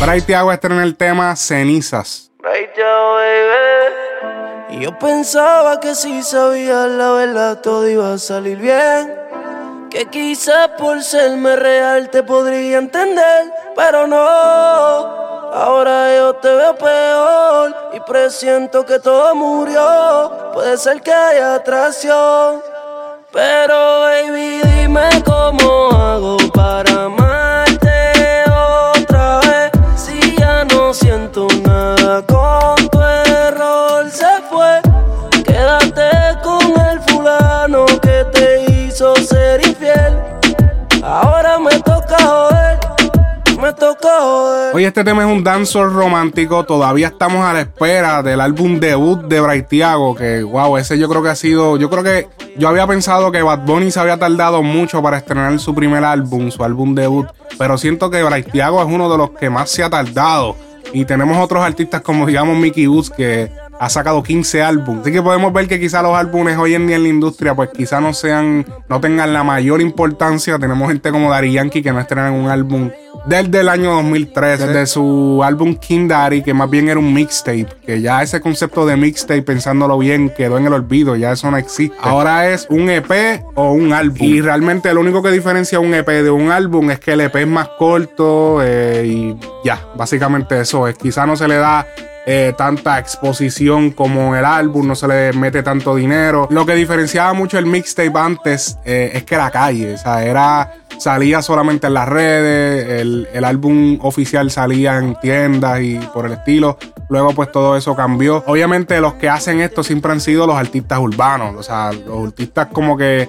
Bray 0.00 0.20
Tiago 0.20 0.52
estrena 0.52 0.82
el 0.82 0.96
tema 0.96 1.34
Cenizas. 1.34 2.30
Y 4.68 4.80
yo 4.80 4.98
pensaba 4.98 5.80
que 5.80 5.94
si 5.94 6.22
sabía 6.22 6.86
la 6.86 7.12
verdad 7.12 7.62
todo 7.62 7.88
iba 7.88 8.12
a 8.12 8.18
salir 8.18 8.58
bien. 8.58 9.14
Que 9.90 10.06
quizás 10.10 10.68
por 10.76 11.02
serme 11.02 11.56
real 11.56 12.10
te 12.10 12.22
podría 12.22 12.78
entender, 12.78 13.50
pero 13.74 14.06
no. 14.06 15.33
Ahora 15.54 16.16
yo 16.16 16.34
te 16.34 16.52
veo 16.52 16.74
peor 16.74 17.76
y 17.92 18.00
presiento 18.00 18.84
que 18.84 18.98
todo 18.98 19.36
murió. 19.36 20.50
Puede 20.52 20.76
ser 20.76 21.00
que 21.00 21.12
haya 21.12 21.54
atracción, 21.54 22.60
Oye, 44.74 44.88
este 44.88 45.04
tema 45.04 45.22
es 45.22 45.30
un 45.30 45.44
dancer 45.44 45.84
romántico. 45.84 46.64
Todavía 46.64 47.06
estamos 47.06 47.44
a 47.44 47.52
la 47.52 47.60
espera 47.60 48.24
del 48.24 48.40
álbum 48.40 48.80
debut 48.80 49.22
de 49.22 49.40
Braithiago. 49.40 50.16
Que, 50.16 50.42
wow, 50.42 50.76
ese 50.78 50.98
yo 50.98 51.08
creo 51.08 51.22
que 51.22 51.28
ha 51.28 51.36
sido. 51.36 51.76
Yo 51.76 51.88
creo 51.88 52.02
que 52.02 52.26
yo 52.58 52.68
había 52.68 52.84
pensado 52.84 53.30
que 53.30 53.40
Bad 53.40 53.60
Bunny 53.66 53.92
se 53.92 54.00
había 54.00 54.18
tardado 54.18 54.64
mucho 54.64 55.00
para 55.00 55.18
estrenar 55.18 55.56
su 55.60 55.76
primer 55.76 56.04
álbum, 56.04 56.50
su 56.50 56.64
álbum 56.64 56.92
debut. 56.92 57.28
Pero 57.56 57.78
siento 57.78 58.10
que 58.10 58.24
Braithiago 58.24 58.82
es 58.82 58.88
uno 58.88 59.08
de 59.08 59.16
los 59.16 59.30
que 59.30 59.48
más 59.48 59.70
se 59.70 59.84
ha 59.84 59.90
tardado. 59.90 60.56
Y 60.92 61.04
tenemos 61.04 61.38
otros 61.38 61.62
artistas 61.62 62.00
como, 62.00 62.26
digamos, 62.26 62.58
Mickey 62.58 62.88
Woods, 62.88 63.10
que 63.10 63.52
ha 63.78 63.88
sacado 63.90 64.22
15 64.22 64.62
álbumes. 64.62 65.02
Así 65.02 65.12
que 65.12 65.22
podemos 65.22 65.52
ver 65.52 65.68
que 65.68 65.80
quizá 65.80 66.02
los 66.02 66.16
álbumes 66.16 66.56
hoy 66.58 66.74
en 66.74 66.86
día 66.86 66.96
en 66.96 67.02
la 67.02 67.08
industria, 67.08 67.54
pues 67.54 67.70
quizá 67.70 68.00
no 68.00 68.12
sean, 68.14 68.66
no 68.88 69.00
tengan 69.00 69.32
la 69.32 69.44
mayor 69.44 69.80
importancia. 69.80 70.58
Tenemos 70.58 70.88
gente 70.88 71.10
como 71.10 71.30
Daddy 71.30 71.52
Yankee 71.52 71.82
que 71.82 71.92
no 71.92 72.00
estrenan 72.00 72.32
un 72.32 72.48
álbum 72.48 72.90
desde 73.26 73.60
el 73.60 73.68
año 73.68 73.92
2013, 73.92 74.66
desde 74.66 74.86
su 74.86 75.40
álbum 75.42 75.76
King 75.76 76.08
Daddy, 76.08 76.42
que 76.42 76.52
más 76.52 76.68
bien 76.68 76.88
era 76.88 76.98
un 76.98 77.12
mixtape, 77.12 77.68
que 77.84 78.00
ya 78.00 78.22
ese 78.22 78.40
concepto 78.40 78.84
de 78.84 78.96
mixtape, 78.96 79.42
pensándolo 79.42 79.96
bien, 79.98 80.30
quedó 80.30 80.58
en 80.58 80.66
el 80.66 80.72
olvido, 80.72 81.16
ya 81.16 81.32
eso 81.32 81.50
no 81.50 81.56
existe. 81.56 81.96
Ahora 82.00 82.50
es 82.50 82.66
un 82.68 82.90
EP 82.90 83.42
o 83.54 83.72
un 83.72 83.92
álbum. 83.92 84.18
Y 84.20 84.40
realmente 84.40 84.92
lo 84.92 85.00
único 85.00 85.22
que 85.22 85.30
diferencia 85.30 85.80
un 85.80 85.94
EP 85.94 86.06
de 86.06 86.30
un 86.30 86.50
álbum 86.50 86.90
es 86.90 87.00
que 87.00 87.12
el 87.12 87.22
EP 87.22 87.34
es 87.36 87.46
más 87.46 87.68
corto 87.78 88.58
eh, 88.62 89.04
y 89.06 89.36
ya, 89.64 89.80
básicamente 89.96 90.60
eso 90.60 90.86
es. 90.86 90.96
Quizá 90.96 91.24
no 91.26 91.36
se 91.36 91.48
le 91.48 91.56
da 91.56 91.86
eh, 92.26 92.54
tanta 92.56 92.98
exposición 92.98 93.90
como 93.90 94.34
el 94.34 94.46
álbum, 94.46 94.86
no 94.86 94.94
se 94.94 95.06
le 95.06 95.32
mete 95.34 95.62
tanto 95.62 95.94
dinero. 95.94 96.48
Lo 96.50 96.64
que 96.64 96.74
diferenciaba 96.74 97.34
mucho 97.34 97.58
el 97.58 97.66
mixtape 97.66 98.18
antes 98.18 98.78
eh, 98.86 99.10
es 99.12 99.24
que 99.24 99.36
la 99.36 99.50
calle, 99.50 99.94
o 99.94 99.98
sea, 99.98 100.24
era, 100.24 100.72
salía 100.98 101.42
solamente 101.42 101.86
en 101.86 101.94
las 101.94 102.08
redes, 102.08 103.00
el, 103.02 103.28
el, 103.32 103.44
álbum 103.44 103.98
oficial 104.00 104.50
salía 104.50 104.96
en 104.96 105.16
tiendas 105.20 105.82
y 105.82 105.96
por 106.14 106.24
el 106.24 106.32
estilo. 106.32 106.78
Luego 107.10 107.32
pues 107.32 107.52
todo 107.52 107.76
eso 107.76 107.94
cambió. 107.94 108.42
Obviamente 108.46 108.98
los 109.00 109.14
que 109.14 109.28
hacen 109.28 109.60
esto 109.60 109.84
siempre 109.84 110.10
han 110.10 110.20
sido 110.20 110.46
los 110.46 110.56
artistas 110.56 110.98
urbanos, 111.00 111.54
o 111.58 111.62
sea, 111.62 111.92
los 111.92 112.28
artistas 112.28 112.68
como 112.72 112.96
que... 112.96 113.28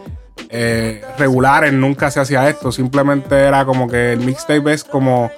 Eh, 0.50 1.02
regulares 1.18 1.72
nunca 1.72 2.12
se 2.12 2.20
hacía 2.20 2.50
esto 2.50 2.70
simplemente 2.70 3.36
era 3.36 3.64
como 3.64 3.88
que 3.88 4.14
el 4.14 4.20
mixtape 4.20 4.74
es 4.74 4.84
como 4.84 5.32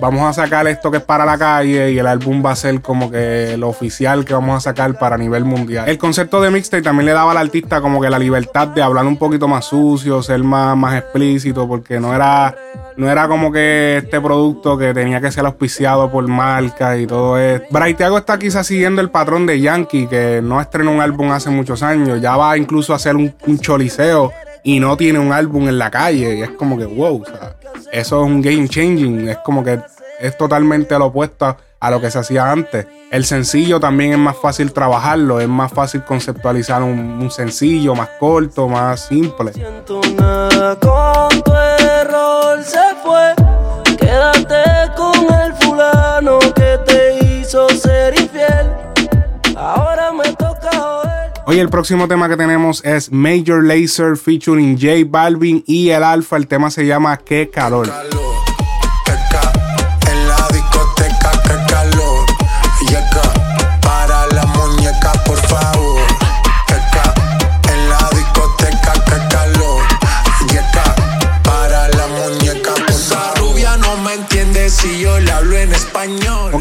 vamos 0.00 0.22
a 0.28 0.32
sacar 0.32 0.66
esto 0.66 0.90
que 0.90 0.98
es 0.98 1.02
para 1.02 1.24
la 1.24 1.38
calle 1.38 1.92
y 1.92 1.98
el 1.98 2.06
álbum 2.06 2.44
va 2.44 2.52
a 2.52 2.56
ser 2.56 2.80
como 2.80 3.10
que 3.10 3.56
lo 3.56 3.68
oficial 3.68 4.24
que 4.24 4.34
vamos 4.34 4.56
a 4.56 4.60
sacar 4.60 4.98
para 4.98 5.16
nivel 5.16 5.44
mundial. 5.44 5.88
El 5.88 5.98
concepto 5.98 6.40
de 6.40 6.50
mixtape 6.50 6.82
también 6.82 7.06
le 7.06 7.12
daba 7.12 7.32
al 7.32 7.36
artista 7.36 7.80
como 7.80 8.00
que 8.00 8.10
la 8.10 8.18
libertad 8.18 8.68
de 8.68 8.82
hablar 8.82 9.06
un 9.06 9.16
poquito 9.16 9.48
más 9.48 9.66
sucio, 9.66 10.22
ser 10.22 10.42
más, 10.42 10.76
más 10.76 10.96
explícito, 10.96 11.68
porque 11.68 12.00
no 12.00 12.14
era, 12.14 12.56
no 12.96 13.10
era 13.10 13.28
como 13.28 13.52
que 13.52 13.98
este 13.98 14.20
producto 14.20 14.76
que 14.76 14.92
tenía 14.92 15.20
que 15.20 15.30
ser 15.30 15.46
auspiciado 15.46 16.10
por 16.10 16.26
marcas 16.26 16.98
y 16.98 17.06
todo 17.06 17.38
esto. 17.38 17.66
Braithiago 17.70 18.18
está 18.18 18.38
quizás 18.38 18.66
siguiendo 18.66 19.00
el 19.00 19.10
patrón 19.10 19.46
de 19.46 19.60
Yankee, 19.60 20.06
que 20.06 20.40
no 20.42 20.60
estrenó 20.60 20.92
un 20.92 21.00
álbum 21.00 21.30
hace 21.30 21.50
muchos 21.50 21.82
años, 21.82 22.20
ya 22.20 22.36
va 22.36 22.56
incluso 22.56 22.92
a 22.92 22.96
hacer 22.96 23.16
un, 23.16 23.34
un 23.46 23.58
choliseo 23.58 24.32
y 24.62 24.80
no 24.80 24.96
tiene 24.96 25.18
un 25.18 25.32
álbum 25.32 25.68
en 25.68 25.78
la 25.78 25.90
calle. 25.90 26.36
Y 26.36 26.42
es 26.42 26.50
como 26.50 26.78
que, 26.78 26.84
wow, 26.84 27.22
o 27.22 27.24
sea, 27.24 27.56
eso 27.92 28.24
es 28.24 28.26
un 28.26 28.40
game 28.40 28.68
changing. 28.68 29.28
Es 29.28 29.38
como 29.38 29.64
que 29.64 29.80
es 30.20 30.36
totalmente 30.36 30.96
lo 30.98 31.06
opuesto 31.06 31.56
a 31.80 31.90
lo 31.90 32.00
que 32.00 32.10
se 32.10 32.18
hacía 32.20 32.50
antes. 32.50 32.86
El 33.10 33.24
sencillo 33.24 33.80
también 33.80 34.12
es 34.12 34.18
más 34.18 34.36
fácil 34.36 34.72
trabajarlo, 34.72 35.40
es 35.40 35.48
más 35.48 35.72
fácil 35.72 36.04
conceptualizar 36.04 36.82
un, 36.82 37.28
sencillo 37.30 37.94
más 37.96 38.10
corto, 38.20 38.68
más 38.68 39.00
simple. 39.00 39.52
Hoy 51.52 51.58
el 51.58 51.68
próximo 51.68 52.08
tema 52.08 52.30
que 52.30 52.36
tenemos 52.38 52.82
es 52.82 53.12
Major 53.12 53.62
Lazer 53.62 54.16
featuring 54.16 54.78
J 54.80 55.06
Balvin 55.06 55.62
y 55.66 55.90
el 55.90 56.02
Alfa. 56.02 56.38
El 56.38 56.46
tema 56.46 56.70
se 56.70 56.86
llama 56.86 57.18
Qué 57.18 57.50
calor. 57.50 57.92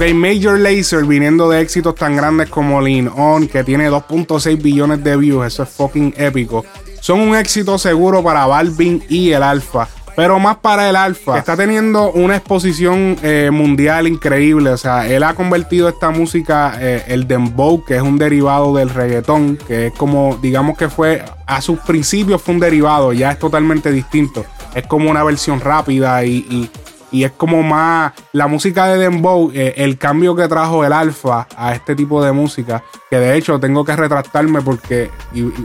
Ok, 0.02 0.16
Major 0.16 0.58
Lazer 0.58 1.06
viniendo 1.06 1.48
de 1.48 1.62
éxitos 1.62 1.94
tan 1.94 2.16
grandes 2.16 2.50
como 2.50 2.82
Lean 2.82 3.08
On, 3.16 3.48
que 3.48 3.64
tiene 3.64 3.88
2.6 3.88 4.60
billones 4.60 5.04
de 5.04 5.16
views, 5.16 5.46
eso 5.46 5.62
es 5.62 5.70
fucking 5.70 6.16
épico. 6.18 6.66
Son 7.00 7.20
un 7.20 7.36
éxito 7.36 7.78
seguro 7.78 8.24
para 8.24 8.48
Balvin 8.48 9.04
y 9.10 9.30
el 9.30 9.44
Alfa. 9.44 9.88
pero 10.16 10.40
más 10.40 10.58
para 10.58 10.90
el 10.90 10.96
alfa. 10.96 11.38
Está 11.38 11.56
teniendo 11.56 12.12
una 12.14 12.36
exposición 12.36 13.16
eh, 13.22 13.52
mundial 13.54 14.08
increíble. 14.08 14.72
O 14.72 14.78
sea, 14.78 15.08
él 15.08 15.22
ha 15.22 15.36
convertido 15.36 15.88
esta 15.88 16.10
música, 16.10 16.78
eh, 16.80 17.04
el 17.08 17.28
dembow, 17.28 17.86
que 17.86 17.96
es 17.96 18.02
un 18.02 18.18
derivado 18.18 18.74
del 18.76 18.90
reggaetón, 18.90 19.56
que 19.68 19.88
es 19.88 19.94
como, 19.94 20.40
digamos 20.42 20.80
que 20.80 20.90
fue, 20.90 21.24
a 21.46 21.62
sus 21.62 21.78
principios 21.80 22.42
fue 22.42 22.56
un 22.56 22.60
derivado, 22.60 23.14
ya 23.14 23.32
es 23.32 23.38
totalmente 23.38 23.92
distinto. 23.92 24.46
Es 24.74 24.88
como 24.88 25.12
una 25.12 25.24
versión 25.24 25.60
rápida 25.60 26.26
y 26.26 26.70
es 27.12 27.32
como 27.32 27.62
más 27.62 28.14
la 28.32 28.48
música 28.48 28.88
de 28.88 28.98
Dembow, 28.98 29.52
eh, 29.54 29.74
el 29.78 29.98
cambio 29.98 30.36
que 30.36 30.48
trajo 30.48 30.86
el 30.86 30.94
alfa 30.94 31.48
a 31.56 31.74
este 31.74 31.96
tipo 31.96 32.24
de 32.24 32.32
música, 32.32 32.84
que 33.10 33.18
de 33.18 33.36
hecho 33.38 33.60
tengo 33.60 33.84
que 33.84 33.96
retractarme 33.96 34.62
porque, 34.62 35.12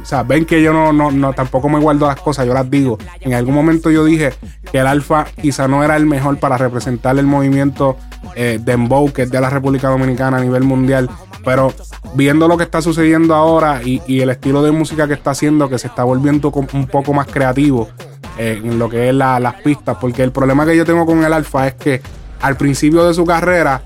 o 0.02 0.04
sea, 0.04 0.22
ven 0.24 0.44
que 0.44 0.60
yo 0.60 0.72
no, 0.72 0.92
no, 0.92 1.10
no, 1.10 1.32
tampoco 1.32 1.68
me 1.68 1.78
guardo 1.78 2.06
las 2.06 2.20
cosas, 2.20 2.46
yo 2.46 2.52
las 2.52 2.68
digo. 2.70 2.98
En 3.20 3.34
algún 3.34 3.54
momento 3.54 3.90
yo 3.90 4.04
dije 4.04 4.32
que 4.70 4.78
el 4.78 4.86
alfa 4.86 5.26
quizá 5.40 5.68
no 5.68 5.84
era 5.84 5.96
el 5.96 6.06
mejor 6.06 6.38
para 6.38 6.58
representar 6.58 7.16
el 7.18 7.26
movimiento 7.26 7.96
eh, 8.34 8.58
Dembow, 8.60 9.12
que 9.12 9.22
es 9.22 9.30
de 9.30 9.40
la 9.40 9.50
República 9.50 9.88
Dominicana 9.88 10.38
a 10.38 10.40
nivel 10.40 10.64
mundial, 10.64 11.08
pero 11.44 11.72
viendo 12.14 12.48
lo 12.48 12.56
que 12.56 12.64
está 12.64 12.82
sucediendo 12.82 13.34
ahora 13.34 13.80
y, 13.84 14.02
y 14.06 14.20
el 14.20 14.30
estilo 14.30 14.62
de 14.62 14.72
música 14.72 15.06
que 15.06 15.14
está 15.14 15.30
haciendo, 15.30 15.68
que 15.68 15.78
se 15.78 15.86
está 15.86 16.02
volviendo 16.02 16.50
un 16.50 16.86
poco 16.86 17.12
más 17.12 17.28
creativo, 17.28 17.88
en 18.36 18.78
lo 18.78 18.88
que 18.88 19.08
es 19.08 19.14
las 19.14 19.54
pistas. 19.62 19.96
Porque 20.00 20.22
el 20.22 20.32
problema 20.32 20.66
que 20.66 20.76
yo 20.76 20.84
tengo 20.84 21.06
con 21.06 21.24
el 21.24 21.32
Alfa 21.32 21.68
es 21.68 21.74
que 21.74 22.02
al 22.40 22.56
principio 22.56 23.04
de 23.06 23.14
su 23.14 23.24
carrera, 23.24 23.82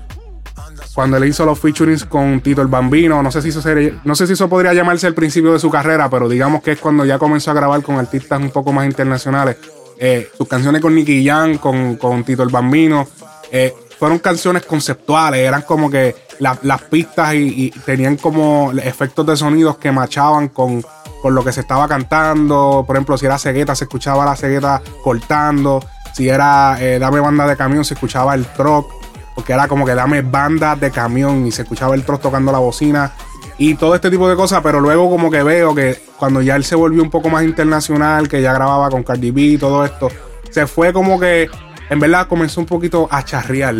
cuando 0.93 1.17
él 1.17 1.25
hizo 1.25 1.45
los 1.45 1.59
featurings 1.59 2.05
con 2.05 2.41
Tito 2.41 2.61
el 2.61 2.67
Bambino, 2.67 3.23
no 3.23 3.31
sé 3.31 3.41
si 3.41 3.49
eso 3.49 3.61
no 4.03 4.15
sé 4.15 4.27
si 4.27 4.33
eso 4.33 4.49
podría 4.49 4.73
llamarse 4.73 5.07
el 5.07 5.13
principio 5.13 5.53
de 5.53 5.59
su 5.59 5.69
carrera, 5.69 6.09
pero 6.09 6.27
digamos 6.27 6.61
que 6.61 6.73
es 6.73 6.79
cuando 6.79 7.05
ya 7.05 7.17
comenzó 7.17 7.51
a 7.51 7.53
grabar 7.53 7.81
con 7.81 7.97
artistas 7.97 8.39
un 8.41 8.51
poco 8.51 8.73
más 8.73 8.85
internacionales. 8.85 9.57
Eh, 9.97 10.29
sus 10.35 10.47
canciones 10.47 10.81
con 10.81 10.95
Nicky 10.95 11.25
Jam, 11.25 11.57
con, 11.57 11.95
con 11.95 12.23
Tito 12.23 12.41
el 12.41 12.49
Bambino, 12.49 13.07
eh, 13.51 13.73
fueron 14.01 14.17
canciones 14.17 14.65
conceptuales, 14.65 15.41
eran 15.41 15.61
como 15.61 15.87
que 15.91 16.15
las 16.39 16.81
pistas 16.89 17.35
y, 17.35 17.69
tenían 17.85 18.17
como 18.17 18.71
efectos 18.71 19.27
de 19.27 19.37
sonidos 19.37 19.77
que 19.77 19.91
machaban 19.91 20.47
con, 20.47 20.83
con 21.21 21.35
lo 21.35 21.43
que 21.43 21.51
se 21.51 21.61
estaba 21.61 21.87
cantando. 21.87 22.83
Por 22.87 22.95
ejemplo, 22.95 23.15
si 23.15 23.27
era 23.27 23.37
cegueta, 23.37 23.75
se 23.75 23.83
escuchaba 23.83 24.25
la 24.25 24.35
cegueta 24.35 24.81
cortando. 25.03 25.85
Si 26.15 26.27
era 26.27 26.77
eh, 26.81 26.97
dame 26.97 27.19
banda 27.19 27.45
de 27.45 27.55
camión, 27.55 27.85
se 27.85 27.93
escuchaba 27.93 28.33
el 28.33 28.47
truck. 28.47 28.87
Porque 29.35 29.53
era 29.53 29.67
como 29.67 29.85
que 29.85 29.93
dame 29.93 30.23
banda 30.23 30.75
de 30.75 30.89
camión 30.89 31.45
y 31.45 31.51
se 31.51 31.61
escuchaba 31.61 31.93
el 31.93 32.03
truck 32.03 32.23
tocando 32.23 32.51
la 32.51 32.57
bocina. 32.57 33.11
Y 33.59 33.75
todo 33.75 33.93
este 33.93 34.09
tipo 34.09 34.27
de 34.27 34.35
cosas. 34.35 34.61
Pero 34.63 34.79
luego 34.79 35.11
como 35.11 35.29
que 35.29 35.43
veo 35.43 35.75
que 35.75 36.01
cuando 36.17 36.41
ya 36.41 36.55
él 36.55 36.63
se 36.63 36.73
volvió 36.73 37.03
un 37.03 37.11
poco 37.11 37.29
más 37.29 37.43
internacional, 37.43 38.27
que 38.27 38.41
ya 38.41 38.51
grababa 38.51 38.89
con 38.89 39.03
Cardi 39.03 39.29
B 39.29 39.41
y 39.41 39.57
todo 39.59 39.85
esto, 39.85 40.09
se 40.49 40.65
fue 40.65 40.91
como 40.91 41.19
que 41.19 41.51
en 41.91 41.99
verdad 41.99 42.27
comenzó 42.27 42.61
un 42.61 42.65
poquito 42.65 43.07
a 43.11 43.23
charrear. 43.23 43.75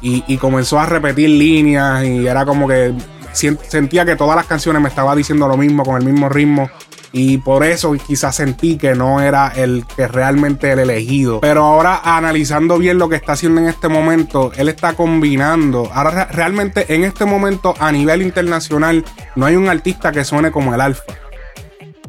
Y, 0.00 0.36
comenzó 0.36 0.78
a 0.78 0.86
repetir 0.86 1.28
líneas 1.30 2.04
y 2.04 2.28
era 2.28 2.44
como 2.46 2.68
que 2.68 2.94
sentía 3.32 4.04
que 4.04 4.14
todas 4.14 4.36
las 4.36 4.46
canciones 4.46 4.80
me 4.80 4.88
estaba 4.88 5.16
diciendo 5.16 5.48
lo 5.48 5.56
mismo, 5.56 5.82
con 5.82 5.96
el 5.96 6.04
mismo 6.04 6.28
ritmo. 6.28 6.70
Y 7.10 7.38
por 7.38 7.64
eso 7.64 7.92
quizás 7.94 8.36
sentí 8.36 8.76
que 8.76 8.94
no 8.94 9.20
era 9.20 9.48
el 9.48 9.84
que 9.96 10.06
realmente 10.06 10.70
el 10.70 10.78
elegido. 10.78 11.40
Pero 11.40 11.64
ahora 11.64 12.02
analizando 12.04 12.78
bien 12.78 12.98
lo 12.98 13.08
que 13.08 13.16
está 13.16 13.32
haciendo 13.32 13.60
en 13.60 13.68
este 13.68 13.88
momento, 13.88 14.52
él 14.56 14.68
está 14.68 14.92
combinando. 14.92 15.90
Ahora 15.92 16.26
realmente 16.26 16.94
en 16.94 17.02
este 17.02 17.24
momento 17.24 17.74
a 17.80 17.90
nivel 17.90 18.22
internacional 18.22 19.04
no 19.34 19.46
hay 19.46 19.56
un 19.56 19.68
artista 19.68 20.12
que 20.12 20.24
suene 20.24 20.52
como 20.52 20.72
el 20.72 20.80
alfa. 20.80 21.14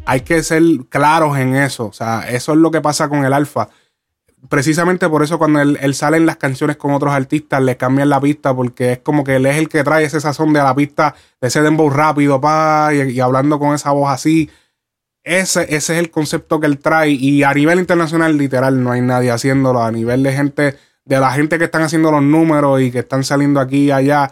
Hay 0.06 0.22
que 0.22 0.44
ser 0.44 0.62
claros 0.90 1.36
en 1.40 1.56
eso. 1.56 1.88
O 1.88 1.94
sea, 1.94 2.30
eso 2.30 2.52
es 2.52 2.60
lo 2.60 2.70
que 2.70 2.82
pasa 2.82 3.10
con 3.10 3.26
el 3.26 3.34
alfa 3.34 3.70
precisamente 4.50 5.10
por 5.10 5.24
eso 5.24 5.38
cuando 5.38 5.62
él, 5.62 5.94
sale 5.96 6.18
en 6.18 6.26
las 6.26 6.38
canciones 6.38 6.78
con 6.78 6.94
otros 6.94 7.14
artistas 7.14 7.62
le 7.62 7.76
cambian 7.76 8.10
la 8.10 8.22
pista 8.22 8.56
porque 8.56 8.94
es 8.94 9.00
como 9.00 9.24
que 9.24 9.36
él 9.38 9.46
es 9.46 9.58
el 9.58 9.68
que 9.68 9.84
trae 9.84 10.06
ese 10.06 10.22
sazón 10.22 10.54
de 10.54 10.60
la 10.60 10.76
pista, 10.76 11.16
de 11.42 11.48
ese 11.48 11.62
dembow 11.62 11.90
rápido, 11.90 12.40
pa, 12.40 12.92
y, 12.94 13.20
hablando 13.20 13.60
con 13.60 13.74
esa 13.74 13.92
voz 13.92 14.10
así. 14.10 14.50
Ese, 15.24 15.64
ese, 15.64 15.76
es 15.94 16.00
el 16.00 16.10
concepto 16.10 16.60
que 16.60 16.68
él 16.68 16.78
trae 16.78 17.10
y 17.10 17.44
a 17.44 17.54
nivel 17.54 17.80
internacional 17.80 18.38
literal 18.38 18.82
no 18.82 18.92
hay 18.92 19.02
nadie 19.02 19.30
haciéndolo, 19.30 19.84
a 19.84 19.92
nivel 19.92 20.24
de 20.24 20.32
gente, 20.32 20.78
de 21.04 21.20
la 21.20 21.32
gente 21.32 21.58
que 21.58 21.66
están 21.66 21.82
haciendo 21.82 22.12
los 22.12 22.24
números 22.24 22.82
y 22.82 22.92
que 22.92 23.00
están 23.00 23.26
saliendo 23.26 23.60
aquí 23.60 23.86
y 23.86 23.92
allá, 23.92 24.32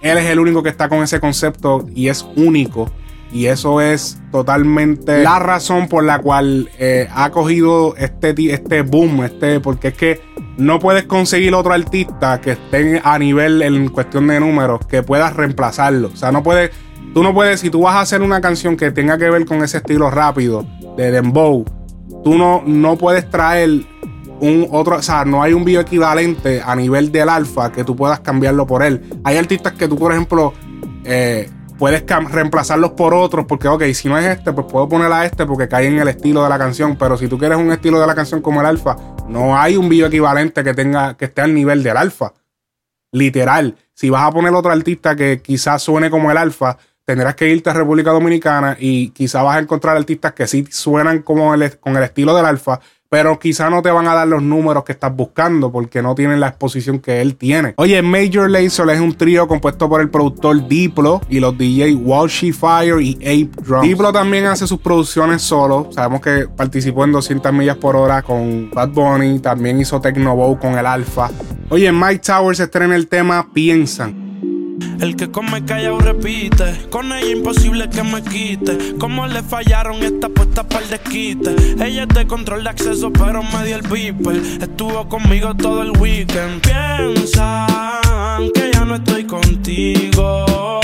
él 0.00 0.16
es 0.16 0.26
el 0.26 0.38
único 0.38 0.62
que 0.62 0.68
está 0.68 0.88
con 0.88 1.02
ese 1.02 1.18
concepto 1.18 1.86
y 1.92 2.08
es 2.08 2.24
único. 2.36 2.88
Y 3.30 3.46
eso 3.46 3.80
es 3.80 4.18
totalmente 4.32 5.22
la 5.22 5.38
razón 5.38 5.88
por 5.88 6.04
la 6.04 6.18
cual 6.18 6.70
eh, 6.78 7.08
ha 7.14 7.30
cogido 7.30 7.94
este, 7.96 8.34
este 8.52 8.82
boom, 8.82 9.24
este, 9.24 9.60
porque 9.60 9.88
es 9.88 9.94
que 9.94 10.20
no 10.56 10.78
puedes 10.78 11.04
conseguir 11.04 11.54
otro 11.54 11.74
artista 11.74 12.40
que 12.40 12.52
esté 12.52 13.00
a 13.04 13.18
nivel 13.18 13.62
en 13.62 13.88
cuestión 13.88 14.26
de 14.28 14.40
números 14.40 14.80
que 14.86 15.02
puedas 15.02 15.36
reemplazarlo. 15.36 16.08
O 16.12 16.16
sea, 16.16 16.32
no 16.32 16.42
puedes, 16.42 16.70
tú 17.12 17.22
no 17.22 17.34
puedes, 17.34 17.60
si 17.60 17.68
tú 17.68 17.82
vas 17.82 17.96
a 17.96 18.00
hacer 18.00 18.22
una 18.22 18.40
canción 18.40 18.76
que 18.76 18.90
tenga 18.90 19.18
que 19.18 19.28
ver 19.28 19.44
con 19.44 19.62
ese 19.62 19.78
estilo 19.78 20.10
rápido 20.10 20.64
de 20.96 21.10
Dembow, 21.10 21.64
tú 22.24 22.38
no, 22.38 22.62
no 22.66 22.96
puedes 22.96 23.28
traer 23.28 23.82
un 24.40 24.68
otro, 24.70 24.96
o 24.96 25.02
sea, 25.02 25.24
no 25.24 25.42
hay 25.42 25.52
un 25.52 25.64
video 25.64 25.80
equivalente 25.80 26.62
a 26.64 26.74
nivel 26.76 27.12
del 27.12 27.28
alfa 27.28 27.72
que 27.72 27.84
tú 27.84 27.94
puedas 27.94 28.20
cambiarlo 28.20 28.66
por 28.66 28.82
él. 28.82 29.02
Hay 29.24 29.36
artistas 29.36 29.74
que 29.74 29.86
tú, 29.86 29.96
por 29.96 30.12
ejemplo, 30.12 30.54
eh, 31.04 31.50
puedes 31.78 32.04
reemplazarlos 32.06 32.92
por 32.92 33.14
otros, 33.14 33.46
porque, 33.46 33.68
ok, 33.68 33.84
si 33.94 34.08
no 34.08 34.18
es 34.18 34.26
este, 34.26 34.52
pues 34.52 34.66
puedo 34.70 34.88
poner 34.88 35.10
a 35.12 35.24
este 35.24 35.46
porque 35.46 35.68
cae 35.68 35.86
en 35.86 35.98
el 35.98 36.08
estilo 36.08 36.42
de 36.42 36.48
la 36.48 36.58
canción, 36.58 36.96
pero 36.96 37.16
si 37.16 37.28
tú 37.28 37.38
quieres 37.38 37.56
un 37.56 37.70
estilo 37.70 38.00
de 38.00 38.06
la 38.06 38.14
canción 38.14 38.42
como 38.42 38.60
el 38.60 38.66
alfa, 38.66 38.96
no 39.28 39.56
hay 39.56 39.76
un 39.76 39.88
video 39.88 40.08
equivalente 40.08 40.64
que 40.64 40.74
tenga, 40.74 41.16
que 41.16 41.26
esté 41.26 41.40
al 41.40 41.54
nivel 41.54 41.82
del 41.82 41.96
alfa. 41.96 42.34
Literal. 43.12 43.76
Si 43.94 44.10
vas 44.10 44.24
a 44.24 44.32
poner 44.32 44.52
otro 44.52 44.70
artista 44.70 45.16
que 45.16 45.40
quizás 45.40 45.82
suene 45.82 46.10
como 46.10 46.30
el 46.30 46.36
alfa, 46.36 46.76
tendrás 47.04 47.36
que 47.36 47.48
irte 47.48 47.70
a 47.70 47.72
República 47.72 48.10
Dominicana 48.10 48.76
y 48.78 49.10
quizás 49.10 49.42
vas 49.42 49.56
a 49.56 49.60
encontrar 49.60 49.96
artistas 49.96 50.34
que 50.34 50.46
sí 50.46 50.66
suenan 50.70 51.22
como 51.22 51.54
el, 51.54 51.78
con 51.78 51.96
el 51.96 52.02
estilo 52.02 52.34
del 52.34 52.44
alfa, 52.44 52.80
pero 53.08 53.38
quizá 53.38 53.70
no 53.70 53.82
te 53.82 53.90
van 53.90 54.06
a 54.06 54.14
dar 54.14 54.28
los 54.28 54.42
números 54.42 54.84
que 54.84 54.92
estás 54.92 55.14
buscando 55.14 55.72
porque 55.72 56.02
no 56.02 56.14
tienen 56.14 56.40
la 56.40 56.48
exposición 56.48 56.98
que 56.98 57.20
él 57.20 57.36
tiene. 57.36 57.74
Oye, 57.76 58.00
Major 58.02 58.50
Lazer 58.50 58.88
es 58.90 59.00
un 59.00 59.16
trío 59.16 59.48
compuesto 59.48 59.88
por 59.88 60.00
el 60.00 60.10
productor 60.10 60.68
Diplo 60.68 61.20
y 61.28 61.40
los 61.40 61.56
DJ 61.56 61.94
Walshy 61.94 62.52
Fire 62.52 63.00
y 63.00 63.14
Ape 63.16 63.62
Drums. 63.62 63.88
Diplo 63.88 64.12
también 64.12 64.46
hace 64.46 64.66
sus 64.66 64.78
producciones 64.78 65.42
solo. 65.42 65.88
Sabemos 65.92 66.20
que 66.20 66.48
participó 66.48 67.04
en 67.04 67.12
200 67.12 67.52
millas 67.52 67.76
por 67.76 67.96
hora 67.96 68.22
con 68.22 68.70
Bad 68.70 68.90
Bunny, 68.90 69.38
también 69.40 69.80
hizo 69.80 70.00
Bow 70.00 70.58
con 70.58 70.78
el 70.78 70.86
Alfa. 70.86 71.30
Oye, 71.70 71.90
Mike 71.92 72.20
Towers 72.24 72.60
estrena 72.60 72.94
el 72.94 73.08
tema 73.08 73.48
Piensan. 73.52 74.27
El 75.00 75.16
que 75.16 75.30
come 75.30 75.64
callado 75.64 75.98
repite. 76.00 76.88
Con 76.90 77.12
ella 77.12 77.30
imposible 77.30 77.88
que 77.88 78.02
me 78.02 78.22
quite. 78.22 78.96
Como 78.98 79.26
le 79.26 79.42
fallaron 79.42 80.02
esta 80.02 80.28
puesta 80.28 80.62
para 80.62 80.84
el 80.84 80.90
desquite. 80.90 81.54
Ella 81.84 82.02
es 82.02 82.08
de 82.08 82.26
control 82.26 82.64
de 82.64 82.70
acceso, 82.70 83.12
pero 83.12 83.42
me 83.42 83.64
dio 83.64 83.76
el 83.76 83.82
beeper. 83.82 84.36
Estuvo 84.60 85.08
conmigo 85.08 85.54
todo 85.54 85.82
el 85.82 85.92
weekend. 85.98 86.62
Piensan 86.62 88.50
que 88.54 88.70
ya 88.72 88.84
no 88.84 88.96
estoy 88.96 89.24
contigo. 89.24 90.80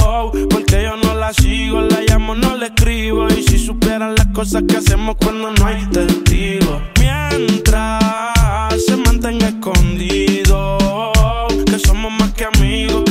Porque 0.50 0.83
yo 0.83 0.96
no 0.96 1.14
la 1.14 1.33
sigo, 1.33 1.80
la 1.80 2.00
llamo, 2.09 2.35
no 2.35 2.57
le 2.57 2.66
escribo. 2.66 3.28
Y 3.28 3.42
si 3.42 3.59
supieran 3.59 4.14
las 4.14 4.26
cosas 4.28 4.62
que 4.68 4.76
hacemos 4.76 5.16
cuando 5.22 5.50
no 5.50 5.66
hay 5.66 5.85
testigo. 5.87 6.80
Mientras 7.00 8.85
se 8.87 8.96
mantenga 8.96 9.48
escondido. 9.48 10.78
Que 11.66 11.78
somos 11.78 12.12
más 12.12 12.33
que 12.33 12.44
amigos, 12.44 13.04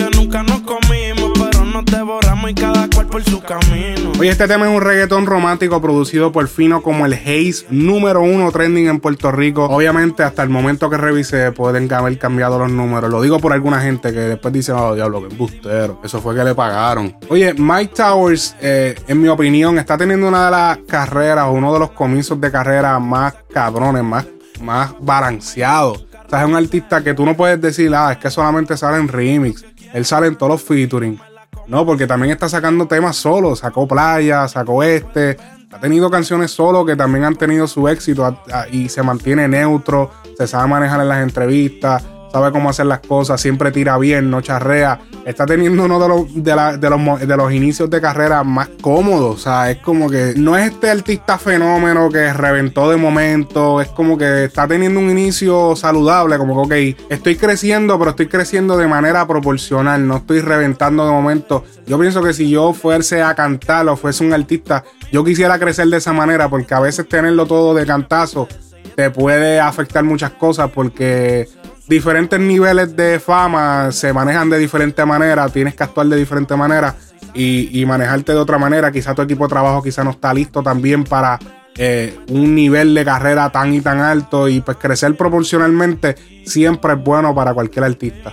por 3.14 3.24
su 3.24 3.42
camino. 3.42 4.12
Oye, 4.20 4.32
este 4.32 4.48
tema 4.48 4.68
es 4.68 4.76
un 4.76 4.82
reggaetón 4.82 5.28
romántico 5.28 5.80
producido 5.80 6.32
por 6.32 6.48
Fino 6.48 6.82
como 6.82 7.06
el 7.06 7.14
Haze, 7.14 7.64
número 7.70 8.22
uno 8.22 8.52
trending 8.52 8.88
en 8.88 9.00
Puerto 9.00 9.32
Rico. 9.32 9.66
Obviamente, 9.66 10.24
hasta 10.24 10.42
el 10.42 10.50
momento 10.50 10.90
que 10.90 10.98
revisé, 10.98 11.52
pueden 11.52 11.94
haber 11.94 12.18
cambiado 12.18 12.58
los 12.58 12.72
números. 12.72 13.12
Lo 13.12 13.22
digo 13.22 13.40
por 13.40 13.54
alguna 13.54 13.82
gente 13.82 14.12
que 14.12 14.20
después 14.20 14.52
dice, 14.52 14.72
oh, 14.72 14.96
diablo, 14.96 15.28
que 15.28 15.36
bustero. 15.36 16.02
Eso 16.04 16.22
fue 16.22 16.34
que 16.34 16.44
le 16.44 16.56
pagaron. 16.56 17.16
Oye, 17.30 17.54
Mike 17.54 17.94
Towers, 17.96 18.56
eh, 18.60 18.96
en 19.08 19.22
mi 19.22 19.28
opinión, 19.28 19.78
está 19.78 19.96
teniendo 19.96 20.28
una 20.28 20.46
de 20.46 20.52
las 20.52 20.78
carreras, 20.80 21.46
uno 21.52 21.72
de 21.72 21.80
los 21.82 21.92
comienzos 21.92 22.42
de 22.42 22.50
carrera 22.50 22.98
más 22.98 23.36
cabrones, 23.54 24.04
más, 24.04 24.26
más 24.60 24.96
balanceados. 25.00 26.08
O 26.26 26.30
sea, 26.32 26.42
es 26.42 26.48
un 26.48 26.56
artista 26.56 27.04
que 27.04 27.14
tú 27.14 27.28
no 27.28 27.38
puedes 27.38 27.62
decir, 27.62 27.94
ah, 27.94 28.14
es 28.14 28.18
que 28.18 28.32
solamente 28.32 28.76
sale 28.76 28.98
en 28.98 29.08
remix. 29.08 29.64
Él 29.94 30.04
sale 30.04 30.26
en 30.26 30.36
todos 30.36 30.54
los 30.54 30.64
featuring. 30.64 31.20
No, 31.68 31.86
porque 31.86 32.08
también 32.08 32.32
está 32.32 32.50
sacando 32.50 32.88
temas 32.88 33.16
solo. 33.16 33.56
Sacó 33.56 33.88
Playa, 33.88 34.48
sacó 34.48 34.84
este. 34.84 35.38
Ha 35.72 35.80
tenido 35.80 36.10
canciones 36.10 36.52
solo 36.52 36.86
que 36.86 36.96
también 36.96 37.26
han 37.26 37.36
tenido 37.36 37.68
su 37.68 37.88
éxito 37.88 38.38
y 38.72 38.90
se 38.90 39.02
mantiene 39.02 39.48
neutro. 39.48 40.12
Se 40.38 40.48
sabe 40.48 40.68
manejar 40.68 41.02
en 41.02 41.10
las 41.10 41.24
entrevistas. 41.24 42.04
Sabe 42.34 42.52
cómo 42.52 42.72
hacer 42.72 42.88
las 42.88 43.00
cosas, 43.02 43.40
siempre 43.40 43.72
tira 43.72 43.96
bien, 44.00 44.32
no 44.32 44.42
charrea. 44.42 45.00
Está 45.24 45.46
teniendo 45.46 45.86
uno 45.86 46.00
de 46.00 46.08
los, 46.08 46.44
de, 46.44 46.90
los, 46.90 47.20
de 47.20 47.38
los 47.38 47.54
inicios 47.54 47.92
de 47.92 48.02
carrera 48.02 48.44
más 48.44 48.70
cómodos. 48.82 49.36
O 49.36 49.38
sea, 49.38 49.70
es 49.70 49.78
como 49.78 50.10
que 50.10 50.34
no 50.36 50.58
es 50.58 50.72
este 50.72 50.90
artista 50.90 51.38
fenómeno 51.38 52.10
que 52.10 52.34
reventó 52.34 52.90
de 52.90 52.98
momento. 52.98 53.82
Es 53.82 53.90
como 53.90 54.18
que 54.18 54.46
está 54.46 54.68
teniendo 54.68 55.00
un 55.00 55.12
inicio 55.12 55.76
saludable. 55.76 56.40
Como 56.40 56.68
que, 56.68 56.96
ok, 56.96 57.06
estoy 57.10 57.36
creciendo, 57.36 58.00
pero 58.00 58.10
estoy 58.10 58.28
creciendo 58.28 58.78
de 58.78 58.88
manera 58.88 59.28
proporcional. 59.28 60.06
No 60.06 60.18
estoy 60.18 60.42
reventando 60.42 61.06
de 61.06 61.12
momento. 61.12 61.64
Yo 61.86 62.00
pienso 62.00 62.24
que 62.24 62.34
si 62.34 62.50
yo 62.50 62.74
fuese 62.74 63.22
a 63.22 63.36
cantar 63.36 63.88
o 63.88 63.96
fuese 63.96 64.26
un 64.26 64.34
artista, 64.34 64.84
yo 65.12 65.24
quisiera 65.24 65.60
crecer 65.60 65.88
de 65.88 65.98
esa 65.98 66.14
manera. 66.14 66.50
Porque 66.50 66.74
a 66.74 66.80
veces 66.80 67.08
tenerlo 67.08 67.46
todo 67.46 67.76
de 67.76 67.86
cantazo 67.86 68.48
te 68.96 69.12
puede 69.12 69.60
afectar 69.60 70.04
muchas 70.04 70.32
cosas. 70.32 70.72
Porque 70.72 71.48
diferentes 71.88 72.40
niveles 72.40 72.96
de 72.96 73.20
fama 73.20 73.92
se 73.92 74.14
manejan 74.14 74.50
de 74.50 74.58
diferente 74.58 75.06
manera, 75.06 75.50
tienes 75.50 75.76
que 75.76 75.84
actuar 75.84 76.08
de 76.08 76.18
diferente 76.18 76.56
manera 76.56 76.96
y, 77.34 77.84
manejarte 77.86 78.32
de 78.32 78.38
otra 78.38 78.58
manera. 78.58 78.92
Quizá 78.92 79.14
tu 79.16 79.22
equipo 79.22 79.46
de 79.46 79.50
trabajo 79.50 79.82
quizá 79.82 80.04
no 80.04 80.12
está 80.12 80.34
listo 80.34 80.62
también 80.62 81.04
para 81.04 81.40
eh, 81.76 82.18
un 82.30 82.54
nivel 82.54 82.94
de 82.94 83.04
carrera 83.04 83.50
tan 83.50 83.74
y 83.74 83.82
tan 83.82 84.00
alto 84.00 84.48
y 84.48 84.62
pues 84.62 84.78
crecer 84.78 85.16
proporcionalmente 85.18 86.16
siempre 86.46 86.94
es 86.94 87.04
bueno 87.04 87.34
para 87.34 87.54
cualquier 87.54 87.86
artista. 87.86 88.32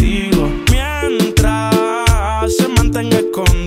y. 0.00 0.30
Mientras 0.70 2.56
se 2.56 2.68
mantenga 2.68 3.18
escondido, 3.18 3.59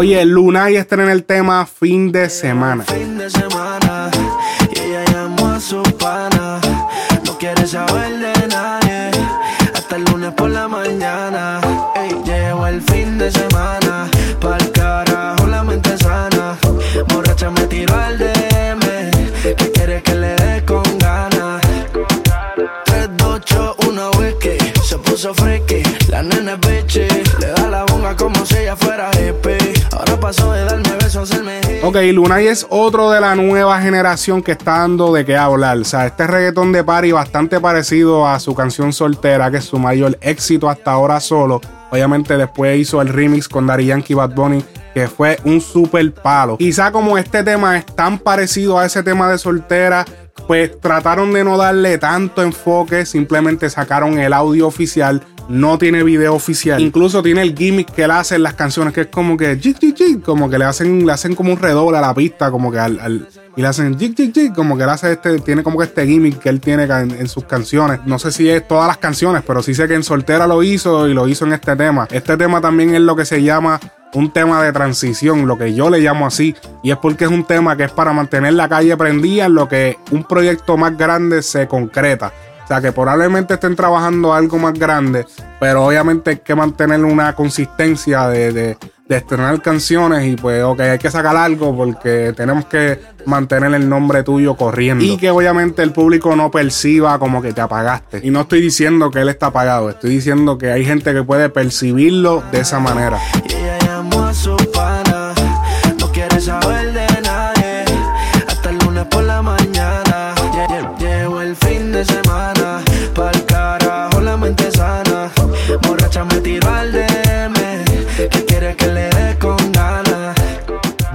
Oye, 0.00 0.24
Luna 0.24 0.70
y 0.70 0.76
en 0.78 1.10
el 1.10 1.24
tema 1.24 1.66
fin 1.66 2.10
de 2.10 2.30
semana. 2.30 2.84
Fin 2.84 3.18
de 3.18 3.28
semana, 3.28 4.10
y 4.74 4.78
ella 4.80 5.04
llamó 5.12 5.48
a 5.48 5.60
su 5.60 5.82
pana. 5.98 6.58
No 7.26 7.36
quiere 7.36 7.66
saber 7.66 8.18
de 8.18 8.48
nadie, 8.48 9.10
hasta 9.74 9.96
el 9.96 10.04
lunes 10.04 10.32
por 10.32 10.48
la 10.48 10.66
mañana. 10.68 11.60
Ey, 11.96 12.16
llegó 12.24 12.66
el 12.66 12.80
fin 12.80 13.18
de 13.18 13.30
semana, 13.30 14.08
pa'l 14.40 14.72
carajo 14.72 15.46
la 15.46 15.62
mente 15.64 15.94
sana. 15.98 16.56
Borracha 17.12 17.50
me 17.50 17.66
tiró 17.66 17.94
al 17.94 18.16
DM, 18.16 19.54
que 19.54 19.70
quiere 19.70 20.02
que 20.02 20.14
le 20.14 20.34
dé 20.34 20.64
con 20.64 20.82
ganas. 20.98 21.60
3, 22.86 23.08
2, 23.18 23.28
8, 23.28 23.76
1, 23.86 24.10
whisky, 24.12 24.56
se 24.82 24.96
puso 24.96 25.34
friki. 25.34 25.82
La 26.08 26.22
nena 26.22 26.54
es 26.54 26.60
bitchy, 26.60 27.06
le 27.38 27.48
da 27.48 27.68
la 27.68 27.84
bonga 27.84 28.16
como 28.16 28.46
si 28.46 28.56
ella 28.56 28.76
fuera 28.76 29.09
pasó 30.30 30.52
de 30.52 30.64
darme 30.64 30.88
besos 31.02 31.28
hacerme. 31.28 31.60
Ok, 31.82 31.96
Lunay 32.12 32.46
es 32.46 32.64
otro 32.70 33.10
de 33.10 33.20
la 33.20 33.34
nueva 33.34 33.80
generación 33.80 34.42
que 34.42 34.52
está 34.52 34.78
dando 34.78 35.12
de 35.12 35.24
qué 35.24 35.36
hablar. 35.36 35.78
O 35.78 35.84
sea, 35.84 36.06
este 36.06 36.24
reggaetón 36.24 36.70
de 36.70 36.84
party 36.84 37.10
bastante 37.10 37.58
parecido 37.58 38.28
a 38.28 38.38
su 38.38 38.54
canción 38.54 38.92
Soltera, 38.92 39.50
que 39.50 39.56
es 39.56 39.64
su 39.64 39.76
mayor 39.80 40.16
éxito 40.20 40.70
hasta 40.70 40.92
ahora 40.92 41.18
solo. 41.18 41.60
Obviamente 41.90 42.36
después 42.36 42.78
hizo 42.78 43.02
el 43.02 43.08
remix 43.08 43.48
con 43.48 43.66
Daddy 43.66 43.86
Yankee 43.86 44.14
Bad 44.14 44.30
Bunny, 44.30 44.64
que 44.94 45.08
fue 45.08 45.40
un 45.44 45.60
super 45.60 46.14
palo. 46.14 46.58
Quizá 46.58 46.92
como 46.92 47.18
este 47.18 47.42
tema 47.42 47.76
es 47.76 47.86
tan 47.86 48.20
parecido 48.20 48.78
a 48.78 48.86
ese 48.86 49.02
tema 49.02 49.28
de 49.28 49.38
Soltera, 49.38 50.04
pues 50.46 50.80
trataron 50.80 51.32
de 51.32 51.42
no 51.42 51.56
darle 51.56 51.98
tanto 51.98 52.42
enfoque, 52.42 53.04
simplemente 53.04 53.68
sacaron 53.68 54.20
el 54.20 54.32
audio 54.32 54.68
oficial, 54.68 55.22
no 55.50 55.78
tiene 55.78 56.04
video 56.04 56.34
oficial. 56.34 56.80
Incluso 56.80 57.22
tiene 57.22 57.42
el 57.42 57.56
gimmick 57.56 57.90
que 57.90 58.04
él 58.04 58.10
hace 58.12 58.36
en 58.36 58.44
las 58.44 58.54
canciones, 58.54 58.94
que 58.94 59.02
es 59.02 59.06
como 59.08 59.36
que 59.36 59.58
jig, 59.58 59.76
jig, 59.78 59.94
jig, 59.94 60.22
como 60.22 60.48
que 60.48 60.58
le 60.58 60.64
hacen, 60.64 61.04
le 61.04 61.12
hacen 61.12 61.34
como 61.34 61.52
un 61.52 61.58
redoble 61.58 61.98
a 61.98 62.00
la 62.00 62.14
pista, 62.14 62.50
como 62.50 62.70
que 62.70 62.78
al, 62.78 63.28
y 63.56 63.60
le 63.60 63.66
hacen 63.66 63.98
jig, 63.98 64.14
jig, 64.14 64.54
como 64.54 64.76
que 64.76 64.84
él 64.84 64.88
hace 64.88 65.12
este, 65.12 65.40
tiene 65.40 65.62
como 65.62 65.78
que 65.78 65.84
este 65.84 66.06
gimmick 66.06 66.38
que 66.38 66.48
él 66.48 66.60
tiene 66.60 66.84
en, 66.84 67.10
en 67.10 67.28
sus 67.28 67.44
canciones. 67.44 68.00
No 68.06 68.18
sé 68.18 68.30
si 68.30 68.48
es 68.48 68.66
todas 68.66 68.86
las 68.86 68.98
canciones, 68.98 69.42
pero 69.44 69.62
sí 69.62 69.74
sé 69.74 69.88
que 69.88 69.94
en 69.94 70.04
Soltera 70.04 70.46
lo 70.46 70.62
hizo 70.62 71.08
y 71.08 71.14
lo 71.14 71.26
hizo 71.26 71.44
en 71.46 71.52
este 71.52 71.74
tema. 71.74 72.06
Este 72.10 72.36
tema 72.36 72.60
también 72.60 72.94
es 72.94 73.00
lo 73.00 73.16
que 73.16 73.24
se 73.24 73.42
llama 73.42 73.80
un 74.14 74.32
tema 74.32 74.62
de 74.62 74.72
transición, 74.72 75.46
lo 75.46 75.56
que 75.56 75.74
yo 75.74 75.90
le 75.90 76.00
llamo 76.00 76.26
así, 76.26 76.54
y 76.82 76.90
es 76.90 76.96
porque 76.96 77.24
es 77.24 77.30
un 77.30 77.44
tema 77.44 77.76
que 77.76 77.84
es 77.84 77.92
para 77.92 78.12
mantener 78.12 78.54
la 78.54 78.68
calle 78.68 78.96
prendida 78.96 79.46
en 79.46 79.54
lo 79.54 79.68
que 79.68 79.98
un 80.10 80.24
proyecto 80.24 80.76
más 80.76 80.96
grande 80.96 81.42
se 81.42 81.68
concreta. 81.68 82.32
O 82.70 82.72
sea 82.72 82.80
que 82.80 82.92
probablemente 82.92 83.54
estén 83.54 83.74
trabajando 83.74 84.32
algo 84.32 84.56
más 84.56 84.74
grande, 84.74 85.26
pero 85.58 85.84
obviamente 85.86 86.30
hay 86.30 86.36
que 86.36 86.54
mantener 86.54 87.04
una 87.04 87.32
consistencia 87.34 88.28
de, 88.28 88.52
de- 88.52 88.78
de 89.08 89.16
estrenar 89.16 89.60
canciones 89.60 90.24
y 90.24 90.36
pues 90.36 90.62
ok, 90.62 90.78
hay 90.82 90.98
que 91.00 91.10
sacar 91.10 91.36
algo 91.36 91.76
porque 91.76 92.32
tenemos 92.36 92.66
que 92.66 93.00
mantener 93.26 93.74
el 93.74 93.88
nombre 93.88 94.22
tuyo 94.22 94.54
corriendo. 94.54 95.02
Y 95.04 95.16
que 95.16 95.30
obviamente 95.30 95.82
el 95.82 95.90
público 95.90 96.36
no 96.36 96.48
perciba 96.52 97.18
como 97.18 97.42
que 97.42 97.52
te 97.52 97.60
apagaste. 97.60 98.20
Y 98.22 98.30
no 98.30 98.42
estoy 98.42 98.60
diciendo 98.60 99.10
que 99.10 99.18
él 99.22 99.28
está 99.30 99.46
apagado, 99.46 99.90
estoy 99.90 100.10
diciendo 100.10 100.56
que 100.56 100.70
hay 100.70 100.84
gente 100.84 101.12
que 101.12 101.24
puede 101.24 101.48
percibirlo 101.48 102.44
de 102.52 102.60
esa 102.60 102.78
manera. 102.78 103.18
Y 103.48 103.52
ella 103.52 103.78
llamó 103.84 104.26
a 104.26 104.32
su 104.32 104.54
pana. 104.72 105.09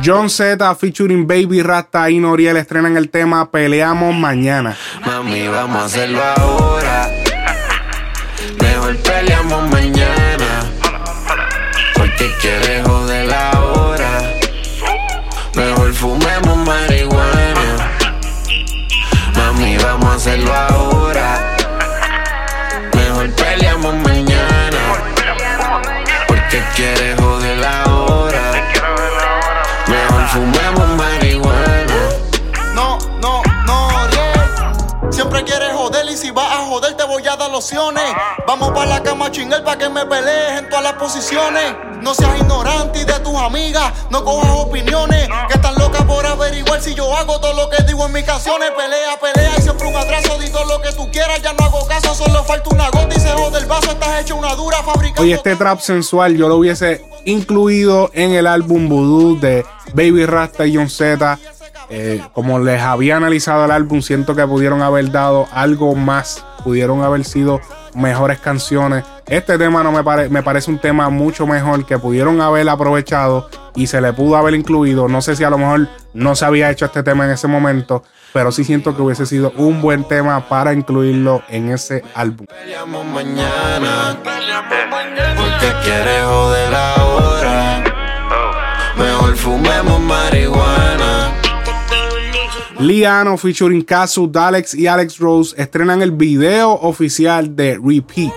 John 0.06 0.30
Z 0.30 0.76
featuring 0.76 1.26
Baby 1.26 1.64
Rasta 1.64 2.12
y 2.12 2.20
Noriel 2.20 2.58
estrenan 2.58 2.96
el 2.96 3.10
tema 3.10 3.50
Peleamos 3.50 4.14
Mañana. 4.14 4.78
Mami, 5.04 5.48
vamos 5.48 5.82
a 5.82 5.86
hacerlo 5.86 6.22
ahora. 6.38 7.10
Mejor 8.62 8.98
peleamos 8.98 9.68
mañana. 9.72 10.64
Porque 11.96 12.30
quieres 12.40 12.86
joder 12.86 13.34
ahora. 13.34 14.22
Mejor 15.56 15.92
fumemos 15.96 16.58
marihuana. 16.58 17.90
Mami, 19.36 19.78
vamos 19.78 20.06
a 20.12 20.14
hacerlo 20.14 20.54
ahora. 20.54 21.56
Mejor 22.94 23.32
peleamos 23.32 23.96
mañana. 23.96 24.78
Porque 26.28 26.62
quieres 26.76 27.20
joder 27.20 27.66
ahora. 27.66 27.85
Fumemos 30.36 30.98
marihuana. 30.98 32.10
No, 32.74 32.98
no, 33.22 33.42
no, 33.66 34.08
Riel. 34.08 35.10
Siempre 35.10 35.46
quieres 35.46 35.72
joder 35.72 36.06
y 36.10 36.18
si 36.18 36.30
vas 36.32 36.52
a 36.52 36.66
joder 36.66 36.94
te 36.98 37.06
voy 37.06 37.26
a 37.26 37.38
dar 37.38 37.50
lociones. 37.50 38.04
Vamos 38.46 38.72
para 38.72 38.86
la 38.86 39.02
cama 39.02 39.28
a 39.28 39.32
chingar 39.32 39.64
para 39.64 39.78
que 39.78 39.88
me 39.88 40.06
pelees 40.06 40.60
en 40.60 40.68
todas 40.68 40.84
las 40.84 40.94
posiciones. 40.96 41.74
No 42.02 42.14
seas 42.14 42.38
ignorante 42.38 43.00
y 43.00 43.06
de 43.06 43.18
tus 43.22 43.34
amigas 43.38 43.94
no 44.10 44.26
cojas 44.26 44.52
opiniones. 44.52 45.30
Que 45.48 45.54
están 45.54 45.74
locas 45.76 46.04
por 46.04 46.26
averiguar 46.26 46.82
si 46.82 46.94
yo 46.94 47.16
hago 47.16 47.40
todo 47.40 47.54
lo 47.54 47.70
que 47.70 47.82
digo 47.84 48.06
en 48.06 48.12
mis 48.12 48.26
canciones. 48.26 48.72
Pelea, 48.72 49.18
pelea 49.18 49.54
y 49.58 49.62
siempre 49.62 49.88
un 49.88 49.96
atraso. 49.96 50.38
Di 50.38 50.50
todo 50.50 50.66
lo 50.66 50.82
que 50.82 50.92
tú 50.92 51.10
quieras, 51.12 51.42
ya 51.42 51.54
no 51.54 51.64
hago 51.64 51.88
caso. 51.88 52.14
Solo 52.14 52.44
falta 52.44 52.72
una 52.76 52.90
gota 52.90 53.16
y 53.16 53.22
se 53.22 53.30
jode 53.30 53.60
el 53.60 53.68
vaso. 53.68 53.90
Estás 53.90 54.22
hecho 54.22 54.36
una 54.36 54.54
dura 54.56 54.84
fábrica. 54.84 55.22
Oye, 55.22 55.36
este 55.36 55.56
trap 55.56 55.80
sensual 55.80 56.36
yo 56.36 56.50
lo 56.50 56.58
hubiese 56.58 57.06
incluido 57.24 58.12
en 58.14 58.34
el 58.34 58.48
álbum 58.48 58.90
Voodoo 58.90 59.40
de 59.40 59.66
Baby 59.96 60.26
Rasta 60.26 60.66
y 60.66 60.76
John 60.76 60.90
Z. 60.90 61.40
Eh, 61.90 62.22
como 62.34 62.60
les 62.60 62.82
había 62.82 63.18
analizado 63.18 63.66
el 63.66 63.72
álbum, 63.72 64.02
siento 64.02 64.36
que 64.36 64.46
pudieron 64.46 64.82
haber 64.82 65.12
dado 65.12 65.48
algo 65.52 65.94
más, 65.96 66.44
pudieron 66.64 67.04
haber 67.04 67.24
sido 67.24 67.62
mejores 67.94 68.40
canciones. 68.40 69.06
Este 69.28 69.58
tema 69.58 69.84
no 69.84 69.92
me, 69.92 70.30
me 70.30 70.44
parece 70.44 70.72
un 70.72 70.80
tema 70.80 71.10
mucho 71.10 71.46
mejor 71.46 71.86
que 71.86 71.98
pudieron 71.98 72.42
haber 72.42 72.68
aprovechado 72.70 73.50
y 73.76 73.88
se 73.88 74.02
le 74.02 74.14
pudo 74.14 74.36
haber 74.36 74.56
incluido. 74.56 75.08
No 75.08 75.22
sé 75.22 75.36
si 75.36 75.44
a 75.44 75.50
lo 75.50 75.58
mejor 75.58 75.88
no 76.14 76.36
se 76.36 76.46
había 76.46 76.72
hecho 76.72 76.86
este 76.86 77.04
tema 77.04 77.26
en 77.26 77.32
ese 77.32 77.48
momento, 77.48 78.04
pero 78.34 78.52
sí 78.52 78.64
siento 78.64 78.96
que 78.96 79.02
hubiese 79.02 79.26
sido 79.26 79.54
un 79.56 79.82
buen 79.82 80.08
tema 80.08 80.50
para 80.50 80.74
incluirlo 80.74 81.44
en 81.50 81.72
ese 81.72 82.04
álbum. 82.16 82.48
Fumemos 89.46 90.00
marihuana. 90.02 91.32
Liano 92.80 93.38
featuring 93.38 93.84
Kazu, 93.84 94.26
Dalex 94.28 94.74
y 94.74 94.88
Alex 94.88 95.20
Rose 95.20 95.56
estrenan 95.56 96.02
el 96.02 96.10
video 96.10 96.72
oficial 96.72 97.56
de 97.56 97.78
Repeat. 97.78 98.34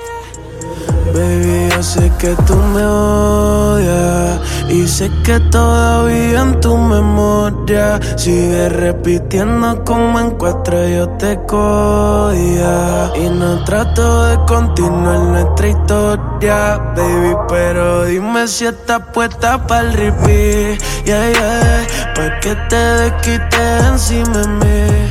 Baby, 1.14 1.70
yo 1.70 1.82
sé 1.82 2.12
que 2.18 2.36
tú 2.46 2.56
me 2.56 2.84
odias, 2.84 4.38
Y 4.68 4.86
sé 4.86 5.10
que 5.24 5.40
todavía 5.50 6.42
en 6.42 6.60
tu 6.60 6.76
memoria 6.76 7.98
sigue 8.16 8.68
repitiendo 8.68 9.82
como 9.84 10.20
en 10.20 10.30
cuatro 10.32 10.86
yo 10.86 11.08
te 11.10 11.38
cogía. 11.46 13.10
Y 13.16 13.30
no 13.30 13.64
trato 13.64 14.26
de 14.26 14.36
continuar 14.46 15.20
nuestra 15.20 15.68
historia, 15.68 16.78
baby. 16.94 17.34
Pero 17.48 18.04
dime 18.04 18.46
si 18.46 18.66
estás 18.66 19.00
puesta 19.14 19.66
para 19.66 19.88
el 19.88 19.92
repeat. 19.94 20.82
Yeah, 21.04 21.32
yeah. 21.32 21.86
Pa' 22.14 22.40
que 22.40 22.54
te 22.68 22.76
desquites 22.76 23.86
encima 23.86 24.38
de 24.38 24.48
mí. 24.48 25.08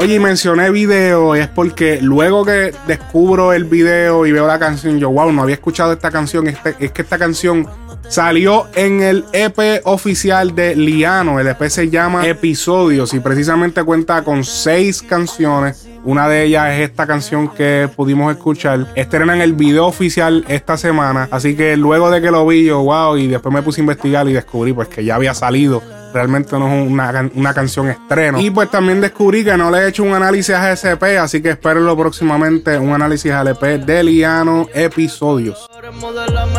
Oye, 0.00 0.14
y 0.14 0.18
mencioné 0.18 0.70
video 0.70 1.34
es 1.34 1.46
porque 1.48 2.00
luego 2.00 2.44
que 2.44 2.74
descubro 2.86 3.52
el 3.52 3.64
video 3.64 4.26
y 4.26 4.32
veo 4.32 4.46
la 4.46 4.58
canción, 4.58 4.98
yo, 4.98 5.10
wow, 5.10 5.30
no 5.30 5.42
había 5.42 5.56
escuchado 5.56 5.92
esta 5.92 6.10
canción. 6.10 6.48
Este, 6.48 6.74
es 6.78 6.92
que 6.92 7.02
esta 7.02 7.18
canción 7.18 7.68
salió 8.08 8.66
en 8.74 9.02
el 9.02 9.24
EP 9.32 9.82
oficial 9.84 10.54
de 10.54 10.74
Liano. 10.74 11.38
El 11.40 11.48
EP 11.48 11.68
se 11.68 11.90
llama 11.90 12.26
Episodios 12.26 13.14
y 13.14 13.20
precisamente 13.20 13.84
cuenta 13.84 14.22
con 14.22 14.44
seis 14.44 15.02
canciones. 15.02 15.86
Una 16.04 16.28
de 16.28 16.44
ellas 16.44 16.72
es 16.72 16.88
esta 16.88 17.06
canción 17.06 17.48
que 17.48 17.88
pudimos 17.94 18.32
escuchar. 18.32 18.86
Estrenan 18.94 19.40
el 19.40 19.52
video 19.52 19.86
oficial 19.86 20.44
esta 20.48 20.76
semana. 20.76 21.28
Así 21.30 21.54
que 21.54 21.76
luego 21.76 22.10
de 22.10 22.22
que 22.22 22.30
lo 22.30 22.46
vi, 22.46 22.64
yo, 22.64 22.82
wow, 22.82 23.16
y 23.16 23.26
después 23.26 23.54
me 23.54 23.62
puse 23.62 23.80
a 23.80 23.82
investigar 23.82 24.28
y 24.28 24.32
descubrí 24.32 24.72
pues 24.72 24.88
que 24.88 25.04
ya 25.04 25.16
había 25.16 25.34
salido 25.34 25.82
Realmente 26.12 26.58
no 26.58 26.68
es 26.68 26.90
una, 26.90 27.30
una, 27.34 27.54
canción 27.54 27.88
estreno. 27.88 28.40
Y 28.40 28.50
pues 28.50 28.70
también 28.70 29.00
descubrí 29.00 29.44
que 29.44 29.56
no 29.56 29.70
le 29.70 29.78
he 29.78 29.88
hecho 29.88 30.02
un 30.02 30.14
análisis 30.14 30.54
a 30.54 30.72
SP, 30.72 31.18
así 31.18 31.42
que 31.42 31.50
espérenlo 31.50 31.96
próximamente, 31.96 32.78
un 32.78 32.92
análisis 32.92 33.32
al 33.32 33.48
EP 33.48 33.62
de 33.84 34.02
Liano 34.02 34.68
Episodios. 34.74 35.68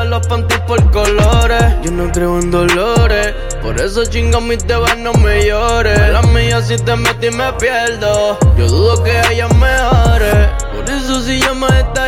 los 0.06 0.28
por 0.68 0.92
colores. 0.92 1.76
Yo 1.84 1.92
no 1.92 2.12
creo 2.12 2.40
en 2.40 2.52
dolores. 2.52 3.34
Por 3.62 3.80
eso 3.80 4.06
chingo 4.06 4.42
mis 4.42 4.66
temas 4.66 4.98
no 4.98 5.14
me 5.14 5.46
llores. 5.46 6.00
La 6.12 6.22
mía 6.22 6.62
si 6.62 6.78
te 6.78 6.96
metí 6.96 7.30
me 7.32 7.52
pierdo. 7.54 8.38
Yo 8.58 8.68
dudo 8.68 9.04
que 9.04 9.12
haya 9.12 9.48
mejores. 9.48 10.69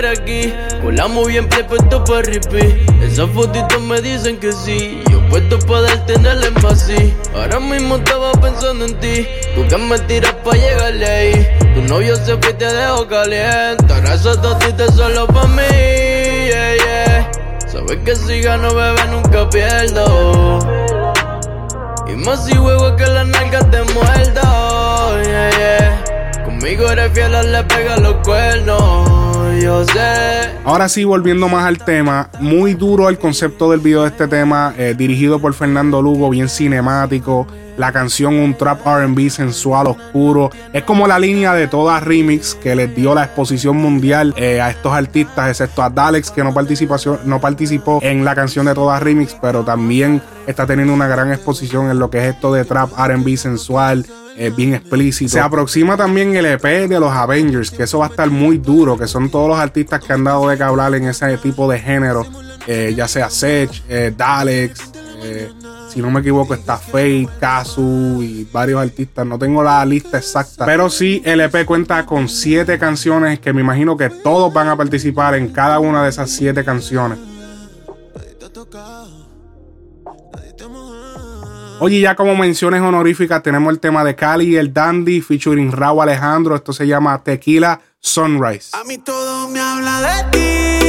Aquí. 0.06 0.54
Colamos 0.82 1.28
bien 1.28 1.48
play 1.48 1.64
puesto 1.64 2.04
para 2.04 2.22
repeat. 2.22 2.76
Esas 3.02 3.30
fotitos 3.32 3.82
me 3.82 4.02
dicen 4.02 4.38
que 4.38 4.52
sí. 4.52 5.02
Yo 5.10 5.22
puesto 5.30 5.60
poder 5.60 6.06
tener 6.06 6.38
el 6.38 6.66
así. 6.66 7.14
Ahora 7.34 7.60
mismo 7.60 7.98
estaba 7.98 8.32
pensando 8.34 8.86
en 8.86 9.00
ti. 9.00 9.28
Tú 9.56 9.68
que 9.68 9.78
me 9.78 10.00
tiras 10.00 10.34
pa' 10.44 10.54
llegarle 10.54 11.06
ahí. 11.06 11.48
Tu 11.74 11.82
novio 11.84 12.16
se 12.16 12.38
fue 12.38 12.54
te 12.54 12.66
dejó 12.66 13.08
caliente. 13.08 13.94
Ahora 13.94 14.14
esos 14.14 14.40
te 14.42 14.92
solo 14.92 15.28
pa' 15.28 15.48
mí. 15.48 15.62
Yeah, 15.62 16.76
yeah. 16.76 17.32
Sabes 17.68 17.98
que 18.06 18.16
si 18.16 18.42
gano, 18.42 18.74
bebé, 18.74 19.06
nunca 19.12 19.50
pierdo. 19.50 20.60
Y 22.08 22.16
más 22.16 22.46
si 22.46 22.56
juego 22.56 22.96
que 22.96 23.06
la 23.06 23.24
nalga 23.24 23.60
te 23.70 23.82
muerdo. 23.94 25.24
Yeah, 25.24 25.50
yeah. 25.58 26.44
Conmigo 26.44 26.90
eres 26.90 27.12
fiel, 27.14 27.52
le 27.52 27.64
pega 27.64 27.98
los 27.98 28.16
cuernos. 28.26 29.21
Ahora 30.64 30.90
sí, 30.90 31.04
volviendo 31.04 31.48
más 31.48 31.66
al 31.66 31.78
tema, 31.78 32.30
muy 32.40 32.74
duro 32.74 33.10
el 33.10 33.20
concepto 33.20 33.70
del 33.70 33.80
video 33.80 34.02
de 34.02 34.08
este 34.08 34.28
tema, 34.28 34.74
eh, 34.78 34.96
dirigido 34.98 35.40
por 35.40 35.54
Fernando 35.54 36.02
Lugo, 36.02 36.30
bien 36.30 36.50
cinemático. 36.50 37.46
La 37.78 37.92
canción 37.92 38.36
un 38.36 38.56
trap 38.56 38.86
RB 38.86 39.30
sensual, 39.30 39.88
oscuro. 39.88 40.50
Es 40.74 40.84
como 40.84 41.08
la 41.08 41.20
línea 41.20 41.54
de 41.54 41.68
toda 41.68 42.00
remix 42.00 42.56
que 42.56 42.76
les 42.76 42.94
dio 42.96 43.16
la 43.16 43.24
exposición 43.24 43.78
mundial 43.78 44.34
eh, 44.38 44.62
a 44.62 44.70
estos 44.70 44.94
artistas, 44.94 45.50
excepto 45.50 45.82
a 45.82 45.90
Dalex, 45.90 46.32
que 46.32 46.44
no 46.44 46.54
participó, 46.54 46.98
no 47.26 47.40
participó 47.40 48.00
en 48.02 48.26
la 48.26 48.36
canción 48.36 48.66
de 48.66 48.74
toda 48.74 49.00
remix, 49.00 49.36
pero 49.42 49.64
también 49.64 50.22
está 50.48 50.66
teniendo 50.66 50.94
una 50.94 51.08
gran 51.08 51.32
exposición 51.32 51.90
en 51.90 52.00
lo 52.00 52.10
que 52.10 52.20
es 52.20 52.36
esto 52.36 52.54
de 52.54 52.66
trap 52.66 52.92
RB 52.98 53.38
sensual, 53.38 54.06
es 54.38 54.56
bien 54.56 54.74
explícito. 54.74 55.32
Se 55.32 55.40
aproxima 55.40 55.98
también 55.98 56.36
el 56.36 56.46
EP 56.46 56.64
de 56.64 57.00
los 57.00 57.12
Avengers, 57.12 57.72
que 57.72 57.84
eso 57.84 58.00
va 58.00 58.08
a 58.08 58.10
estar 58.10 58.30
muy 58.30 58.58
duro, 58.58 58.98
que 58.98 59.08
son 59.08 59.30
todos 59.30 59.48
los 59.48 59.60
artistas 59.60 60.04
que 60.04 60.14
han 60.14 60.24
dado 60.24 60.48
de 60.48 60.58
que 60.58 60.64
en 60.64 61.08
ese 61.08 61.38
tipo 61.38 61.70
de 61.70 61.80
género, 61.80 62.26
eh, 62.68 62.94
ya 62.96 63.08
sea 63.08 63.30
Sech, 63.30 63.84
eh, 63.90 64.14
Dalex, 64.16 64.92
eh, 65.24 65.50
si 65.92 66.02
no 66.02 66.10
me 66.10 66.22
equivoco 66.22 66.54
está 66.54 66.78
Fate, 66.78 67.28
Kazu 67.40 68.22
y 68.22 68.48
varios 68.52 68.82
artistas, 68.82 69.26
no 69.26 69.38
tengo 69.38 69.62
la 69.62 69.84
lista 69.86 70.18
exacta, 70.18 70.66
pero 70.66 70.90
sí 70.90 71.22
el 71.26 71.42
EP 71.42 71.66
cuenta 71.66 72.06
con 72.06 72.30
siete 72.30 72.80
canciones 72.80 73.40
que 73.40 73.52
me 73.52 73.60
imagino 73.60 73.98
que 73.98 74.10
todos 74.10 74.54
van 74.54 74.70
a 74.70 74.78
participar 74.78 75.36
en 75.36 75.50
cada 75.50 75.80
una 75.80 76.04
de 76.04 76.10
esas 76.10 76.30
siete 76.30 76.64
canciones. 76.64 77.20
Oye, 81.80 82.00
ya 82.00 82.16
como 82.16 82.36
menciones 82.36 82.82
honoríficas, 82.82 83.44
tenemos 83.44 83.74
el 83.74 83.80
tema 83.80 84.04
de 84.04 84.16
Cali 84.16 84.54
y 84.54 84.56
el 84.56 84.72
Dandy 84.72 85.20
featuring 85.20 85.72
Raúl 85.72 86.04
Alejandro. 86.04 86.56
Esto 86.56 86.74
se 86.74 86.86
llama 86.88 87.22
Tequila 87.24 87.82
Sunrise. 88.00 88.70
A 88.74 88.84
mí 88.84 89.00
todo 89.00 89.50
me 89.50 89.60
habla 89.60 90.00
de 90.00 90.32
ti. 90.32 90.81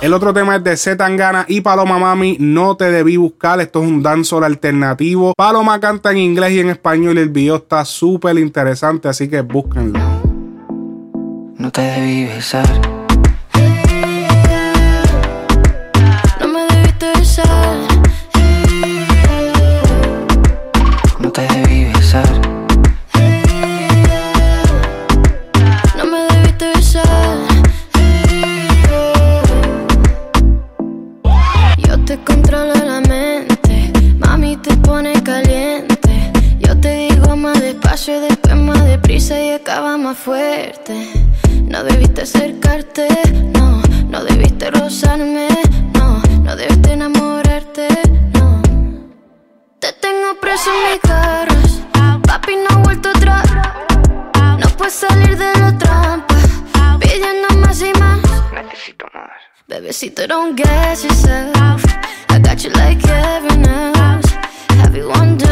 El 0.00 0.14
otro 0.14 0.32
tema 0.32 0.56
es 0.56 0.64
de 0.64 0.76
Zetangana 0.76 1.44
y 1.46 1.60
Paloma 1.60 1.98
Mami, 1.98 2.38
No 2.40 2.76
te 2.76 2.90
debí 2.90 3.18
buscar. 3.18 3.60
Esto 3.60 3.82
es 3.82 3.88
un 3.88 4.02
dancehall 4.02 4.44
alternativo. 4.44 5.34
Paloma 5.36 5.78
canta 5.80 6.12
en 6.12 6.18
inglés 6.18 6.52
y 6.52 6.60
en 6.60 6.70
español 6.70 7.18
y 7.18 7.20
el 7.20 7.28
video 7.28 7.56
está 7.56 7.84
súper 7.84 8.38
interesante, 8.38 9.08
así 9.08 9.28
que 9.28 9.42
búsquenlo. 9.42 9.98
No 11.58 11.70
te 11.70 11.82
debí 11.82 12.24
besar. 12.24 12.87
Fuerte. 40.68 41.08
No 41.62 41.82
debiste 41.82 42.22
acercarte, 42.22 43.08
no, 43.54 43.82
no 44.10 44.24
debiste 44.24 44.70
rozarme, 44.70 45.48
no, 45.94 46.22
no 46.42 46.56
debiste 46.56 46.92
enamorarte, 46.92 47.88
no. 48.34 48.62
Te 49.78 49.92
tengo 49.94 50.38
preso 50.40 50.70
en 50.70 50.92
mis 50.92 51.00
carros, 51.00 51.82
papi 52.26 52.56
no 52.56 52.76
ha 52.76 52.82
vuelto 52.82 53.08
atrás. 53.10 53.46
No 54.58 54.68
puedes 54.76 54.94
salir 54.94 55.36
de 55.36 55.52
la 55.58 55.76
trampa, 55.78 56.36
pidiendo 57.00 57.48
más 57.60 57.80
y 57.80 57.92
más. 57.98 58.18
Necesito 58.52 59.06
más. 59.14 59.30
Bebecito, 59.68 60.26
don't 60.26 60.56
get 60.56 61.02
yourself. 61.02 61.84
I 62.30 62.38
got 62.40 62.62
you 62.64 62.70
like 62.70 63.00
heaven 63.06 63.64
else. 63.64 64.32
Have 64.80 64.96
you 64.96 65.10
under 65.12 65.47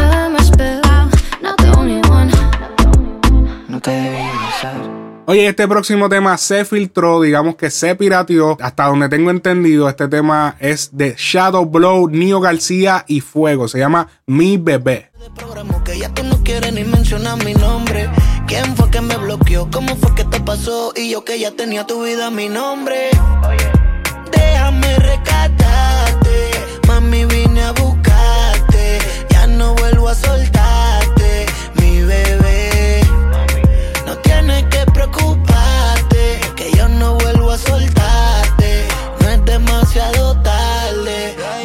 Oye, 5.29 5.45
este 5.45 5.67
próximo 5.67 6.07
tema 6.07 6.37
se 6.37 6.63
filtró, 6.63 7.19
digamos 7.19 7.57
que 7.57 7.69
se 7.69 7.95
pirateó. 7.95 8.57
Hasta 8.61 8.85
donde 8.85 9.09
tengo 9.09 9.29
entendido, 9.29 9.89
este 9.89 10.07
tema 10.07 10.55
es 10.57 10.95
de 10.95 11.15
Shadow 11.17 11.65
Blow, 11.65 12.07
Nio 12.09 12.39
García 12.39 13.03
y 13.09 13.19
Fuego. 13.19 13.67
Se 13.67 13.77
llama 13.77 14.07
Mi 14.25 14.55
Bebé. 14.55 15.11
nombre. 22.47 23.09
Déjame 24.31 24.95
recatarte, 24.95 26.51
mami 26.87 27.25
vine 27.25 27.63
a 27.63 27.73
buscarte. 27.73 28.99
Ya 29.29 29.45
no 29.45 29.75
vuelvo 29.75 30.07
a 30.07 30.15
soltarte, 30.15 30.56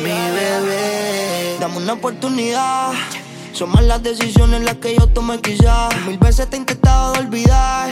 mi 0.02 0.10
bebé. 0.10 1.56
Dame 1.60 1.76
una 1.76 1.92
oportunidad. 1.94 2.92
Son 3.52 3.70
más 3.70 3.84
las 3.84 4.02
decisiones 4.02 4.62
las 4.62 4.76
que 4.76 4.96
yo 4.96 5.06
tomé 5.08 5.40
quizás. 5.40 5.94
Mil 6.06 6.18
veces 6.18 6.48
te 6.48 6.56
he 6.56 6.58
intentado 6.58 7.12
olvidar. 7.14 7.90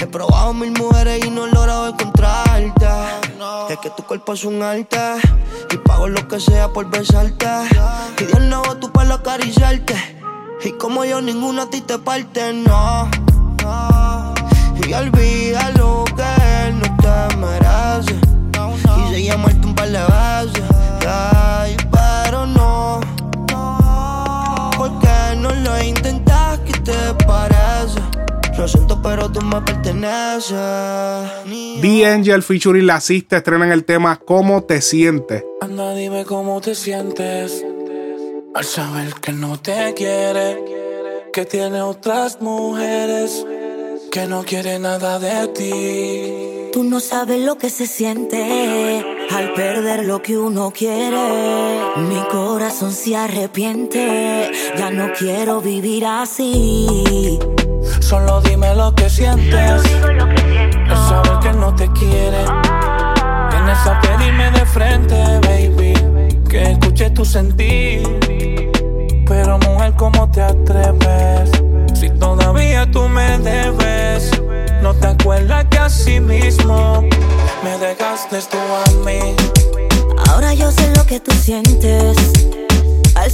He 0.00 0.06
probado 0.06 0.52
mil 0.52 0.72
mujeres 0.72 1.24
y 1.24 1.30
no 1.30 1.46
he 1.46 1.50
logrado 1.52 1.88
encontrarte. 1.88 2.86
Es 3.70 3.78
que 3.78 3.90
tu 3.90 4.02
cuerpo 4.04 4.32
es 4.32 4.44
un 4.44 4.62
arte 4.62 4.98
y 5.70 5.76
pago 5.76 6.08
lo 6.08 6.26
que 6.26 6.40
sea 6.40 6.68
por 6.72 6.90
besarte. 6.90 7.46
Y 8.18 8.24
Dios 8.24 8.40
no 8.40 8.62
tu 8.78 8.90
pelo 8.90 9.14
acariciarte. 9.14 9.94
Y 10.64 10.72
como 10.72 11.04
yo, 11.04 11.20
ninguna 11.20 11.64
a 11.64 11.70
ti 11.70 11.80
te 11.80 11.98
parte, 11.98 12.52
no. 12.52 13.08
Y 14.86 14.92
olvida 14.92 15.70
Lo 28.62 28.68
siento, 28.68 29.02
pero 29.02 29.28
tú 29.28 29.40
me 29.40 29.60
perteneces. 29.60 30.56
D-Angel 31.82 32.44
featuring 32.44 32.86
La 32.86 33.00
Sista 33.00 33.38
estrenan 33.38 33.72
el 33.72 33.84
tema 33.84 34.20
¿Cómo 34.24 34.62
te 34.62 34.80
sientes? 34.80 35.42
Anda, 35.60 35.96
dime 35.96 36.24
cómo 36.24 36.60
te 36.60 36.76
sientes 36.76 37.66
al 38.54 38.64
saber 38.64 39.14
que 39.14 39.32
no 39.32 39.58
te 39.60 39.92
quiere, 39.94 40.62
que 41.32 41.44
tiene 41.44 41.82
otras 41.82 42.40
mujeres, 42.40 43.44
que 44.12 44.28
no 44.28 44.44
quiere 44.44 44.78
nada 44.78 45.18
de 45.18 45.48
ti. 45.48 46.70
Tú 46.72 46.84
no 46.84 47.00
sabes 47.00 47.44
lo 47.44 47.58
que 47.58 47.68
se 47.68 47.88
siente 47.88 49.04
al 49.32 49.54
perder 49.54 50.04
lo 50.04 50.22
que 50.22 50.38
uno 50.38 50.70
quiere. 50.70 51.80
Mi 51.96 52.22
corazón 52.30 52.92
se 52.92 53.16
arrepiente, 53.16 54.52
ya 54.78 54.92
no 54.92 55.10
quiero 55.18 55.60
vivir 55.60 56.06
así. 56.06 57.40
Solo 58.02 58.40
dime 58.40 58.74
lo 58.74 58.94
que 58.94 59.08
sientes. 59.08 59.82
Al 60.90 61.08
saber 61.08 61.38
que 61.40 61.52
no 61.52 61.74
te 61.74 61.90
quiere. 61.92 62.44
Vienes 63.50 63.86
a 63.86 64.00
pedirme 64.00 64.50
de 64.50 64.66
frente, 64.66 65.16
baby. 65.40 65.94
Que 66.48 66.72
escuche 66.72 67.10
tu 67.10 67.24
sentir. 67.24 68.02
Pero 69.26 69.58
mujer, 69.58 69.94
¿cómo 69.96 70.30
te 70.30 70.42
atreves? 70.42 71.50
Si 71.94 72.10
todavía 72.10 72.90
tú 72.90 73.08
me 73.08 73.38
debes. 73.38 74.30
No 74.82 74.92
te 74.94 75.06
acuerdas 75.06 75.64
que 75.70 75.78
así 75.78 76.20
mismo 76.20 77.02
me 77.62 77.78
dejaste 77.78 78.40
tú 78.50 78.58
a 78.58 79.06
mí. 79.06 79.36
Ahora 80.28 80.52
yo 80.54 80.70
sé 80.72 80.92
lo 80.96 81.06
que 81.06 81.20
tú 81.20 81.30
sientes. 81.32 82.16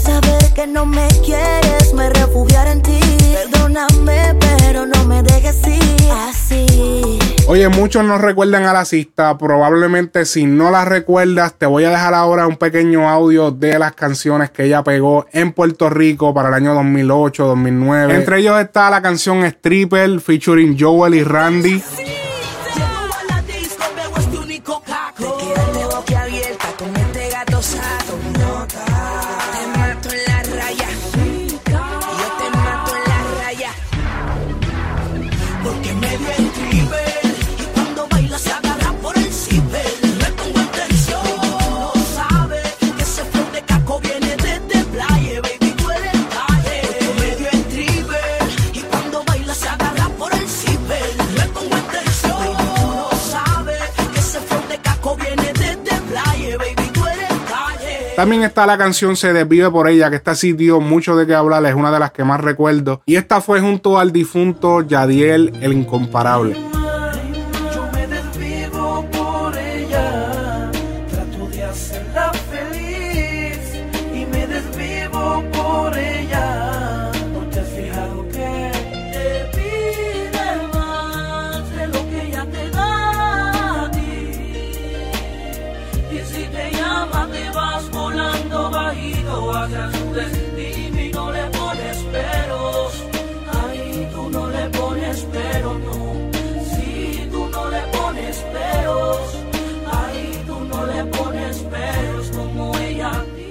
Saber 0.09 0.55
que 0.55 0.67
no 0.67 0.87
me 0.87 1.07
quieres, 1.23 1.93
me 1.93 2.09
refugiaré 2.09 2.71
en 2.73 2.83
ti. 2.83 2.99
Perdóname, 3.35 4.35
pero 4.41 4.87
no 4.87 5.05
me 5.05 5.23
dejes 5.23 5.61
ir 5.67 6.11
así. 6.11 7.19
Oye, 7.47 7.69
muchos 7.69 8.03
no 8.05 8.17
recuerdan 8.17 8.65
a 8.65 8.73
la 8.73 8.87
cista. 8.87 9.37
Probablemente 9.37 10.25
si 10.25 10.47
no 10.47 10.71
la 10.71 10.87
recuerdas, 10.87 11.53
te 11.59 11.67
voy 11.67 11.85
a 11.85 11.91
dejar 11.91 12.15
ahora 12.15 12.47
un 12.47 12.57
pequeño 12.57 13.07
audio 13.07 13.51
de 13.51 13.79
las 13.79 13.93
canciones 13.93 14.51
que 14.51 14.65
ella 14.65 14.83
pegó 14.83 15.27
en 15.33 15.53
Puerto 15.53 15.91
Rico 15.91 16.33
para 16.33 16.49
el 16.49 16.55
año 16.55 16.73
2008, 16.73 17.47
2009. 17.47 18.15
Entre 18.15 18.39
ellos 18.39 18.59
está 18.59 18.89
la 18.89 19.03
canción 19.03 19.45
Stripper 19.45 20.21
featuring 20.21 20.75
Joel 20.79 21.17
y 21.17 21.23
Randy. 21.23 21.83
que 35.83 35.93
me 35.95 36.09
dio 36.09 36.95
el. 36.95 37.08
También 58.19 58.43
está 58.43 58.67
la 58.67 58.77
canción 58.77 59.15
Se 59.15 59.33
desvive 59.33 59.71
por 59.71 59.89
ella, 59.89 60.11
que 60.11 60.17
esta 60.17 60.35
sí 60.35 60.53
dio 60.53 60.81
mucho 60.81 61.15
de 61.15 61.25
qué 61.25 61.37
hablar, 61.37 61.65
es 61.67 61.77
una 61.77 61.93
de 61.93 62.01
las 62.01 62.11
que 62.11 62.25
más 62.25 62.41
recuerdo. 62.41 63.01
Y 63.07 63.15
esta 63.15 63.41
fue 63.41 63.61
junto 63.61 63.97
al 63.97 64.11
difunto 64.11 64.83
Yadiel 64.83 65.53
el 65.61 65.73
Incomparable. 65.73 66.78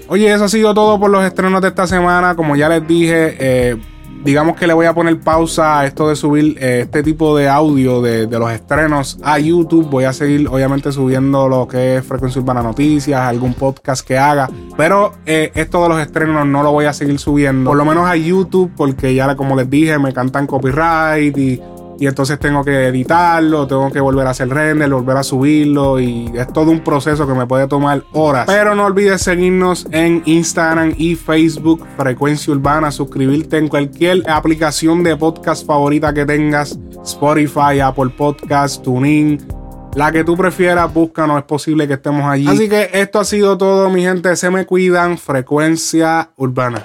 Oye, 0.10 0.34
eso 0.34 0.46
ha 0.46 0.50
sido 0.50 0.74
todo 0.74 1.00
por 1.00 1.12
los 1.12 1.24
estrenos 1.26 1.62
de 1.62 1.68
esta 1.68 1.86
semana. 1.86 2.36
Como 2.36 2.56
ya 2.56 2.70
les 2.70 2.88
dije, 2.88 3.36
eh, 3.40 3.78
digamos 4.24 4.56
que 4.56 4.66
le 4.66 4.74
voy 4.74 4.86
a 4.86 4.94
poner 4.94 5.20
pausa 5.20 5.80
a 5.80 5.86
esto 5.86 6.08
de 6.08 6.16
subir 6.16 6.58
eh, 6.62 6.82
este 6.84 7.04
tipo 7.04 7.36
de 7.36 7.50
audio 7.50 8.02
de, 8.02 8.28
los 8.28 8.52
estrenos 8.52 9.20
a 9.22 9.38
YouTube. 9.38 9.90
Voy 9.90 10.06
a 10.06 10.14
seguir, 10.14 10.48
obviamente, 10.48 10.94
subiendo 10.94 11.50
lo 11.50 11.68
que 11.68 11.98
es 11.98 12.06
Frecuencia 12.06 12.42
Urbana 12.42 12.64
Noticias, 12.64 13.20
algún 13.20 13.54
podcast 13.54 14.08
que 14.08 14.18
haga. 14.18 14.50
Pero 14.78 15.14
eh, 15.26 15.52
esto 15.56 15.84
de 15.84 15.90
los 15.90 16.00
estrenos 16.00 16.48
no 16.48 16.64
lo 16.64 16.72
voy 16.72 16.86
a 16.86 16.94
seguir 16.94 17.20
subiendo, 17.20 17.70
por 17.70 17.78
lo 17.78 17.84
menos 17.84 18.08
a 18.08 18.16
YouTube, 18.16 18.72
porque 18.78 19.14
ya, 19.14 19.36
como 19.36 19.58
les 19.58 19.70
dije, 19.70 20.00
me 20.00 20.14
cantan 20.14 20.48
copyright 20.48 21.38
y. 21.38 21.62
Y 22.00 22.06
entonces 22.06 22.38
tengo 22.38 22.64
que 22.64 22.88
editarlo, 22.88 23.66
tengo 23.66 23.92
que 23.92 24.00
volver 24.00 24.28
a 24.28 24.32
hacer 24.32 24.50
render, 24.50 24.90
volver 24.90 25.18
a 25.18 25.24
subirlo. 25.24 26.00
Y 26.00 26.32
es 26.36 26.52
todo 26.54 26.72
un 26.72 26.82
proceso 26.82 27.28
que 27.28 27.34
me 27.34 27.48
puede 27.48 27.68
tomar 27.68 28.04
horas. 28.14 28.46
Pero 28.46 28.76
no 28.76 28.86
olvides 28.86 29.22
seguirnos 29.22 29.88
en 29.92 30.22
Instagram 30.26 30.94
y 30.98 31.16
Facebook, 31.16 31.86
Frecuencia 31.98 32.54
Urbana. 32.54 32.92
Suscribirte 32.92 33.58
en 33.58 33.68
cualquier 33.68 34.30
aplicación 34.30 35.04
de 35.04 35.16
podcast 35.18 35.66
favorita 35.66 36.14
que 36.14 36.26
tengas: 36.26 36.78
Spotify, 37.04 37.80
Apple 37.84 38.12
Podcast, 38.16 38.84
TuneIn. 38.84 39.48
La 39.96 40.12
que 40.12 40.24
tú 40.24 40.38
prefieras, 40.38 40.94
búscanos, 40.94 41.40
es 41.40 41.46
posible 41.46 41.88
que 41.88 41.96
estemos 41.96 42.24
allí. 42.26 42.48
Así 42.48 42.70
que 42.70 42.92
esto 42.94 43.20
ha 43.20 43.26
sido 43.26 43.58
todo, 43.58 43.90
mi 43.90 44.04
gente. 44.04 44.36
Se 44.36 44.52
me 44.52 44.68
cuidan. 44.68 45.18
Frecuencia 45.18 46.30
Urbana. 46.36 46.84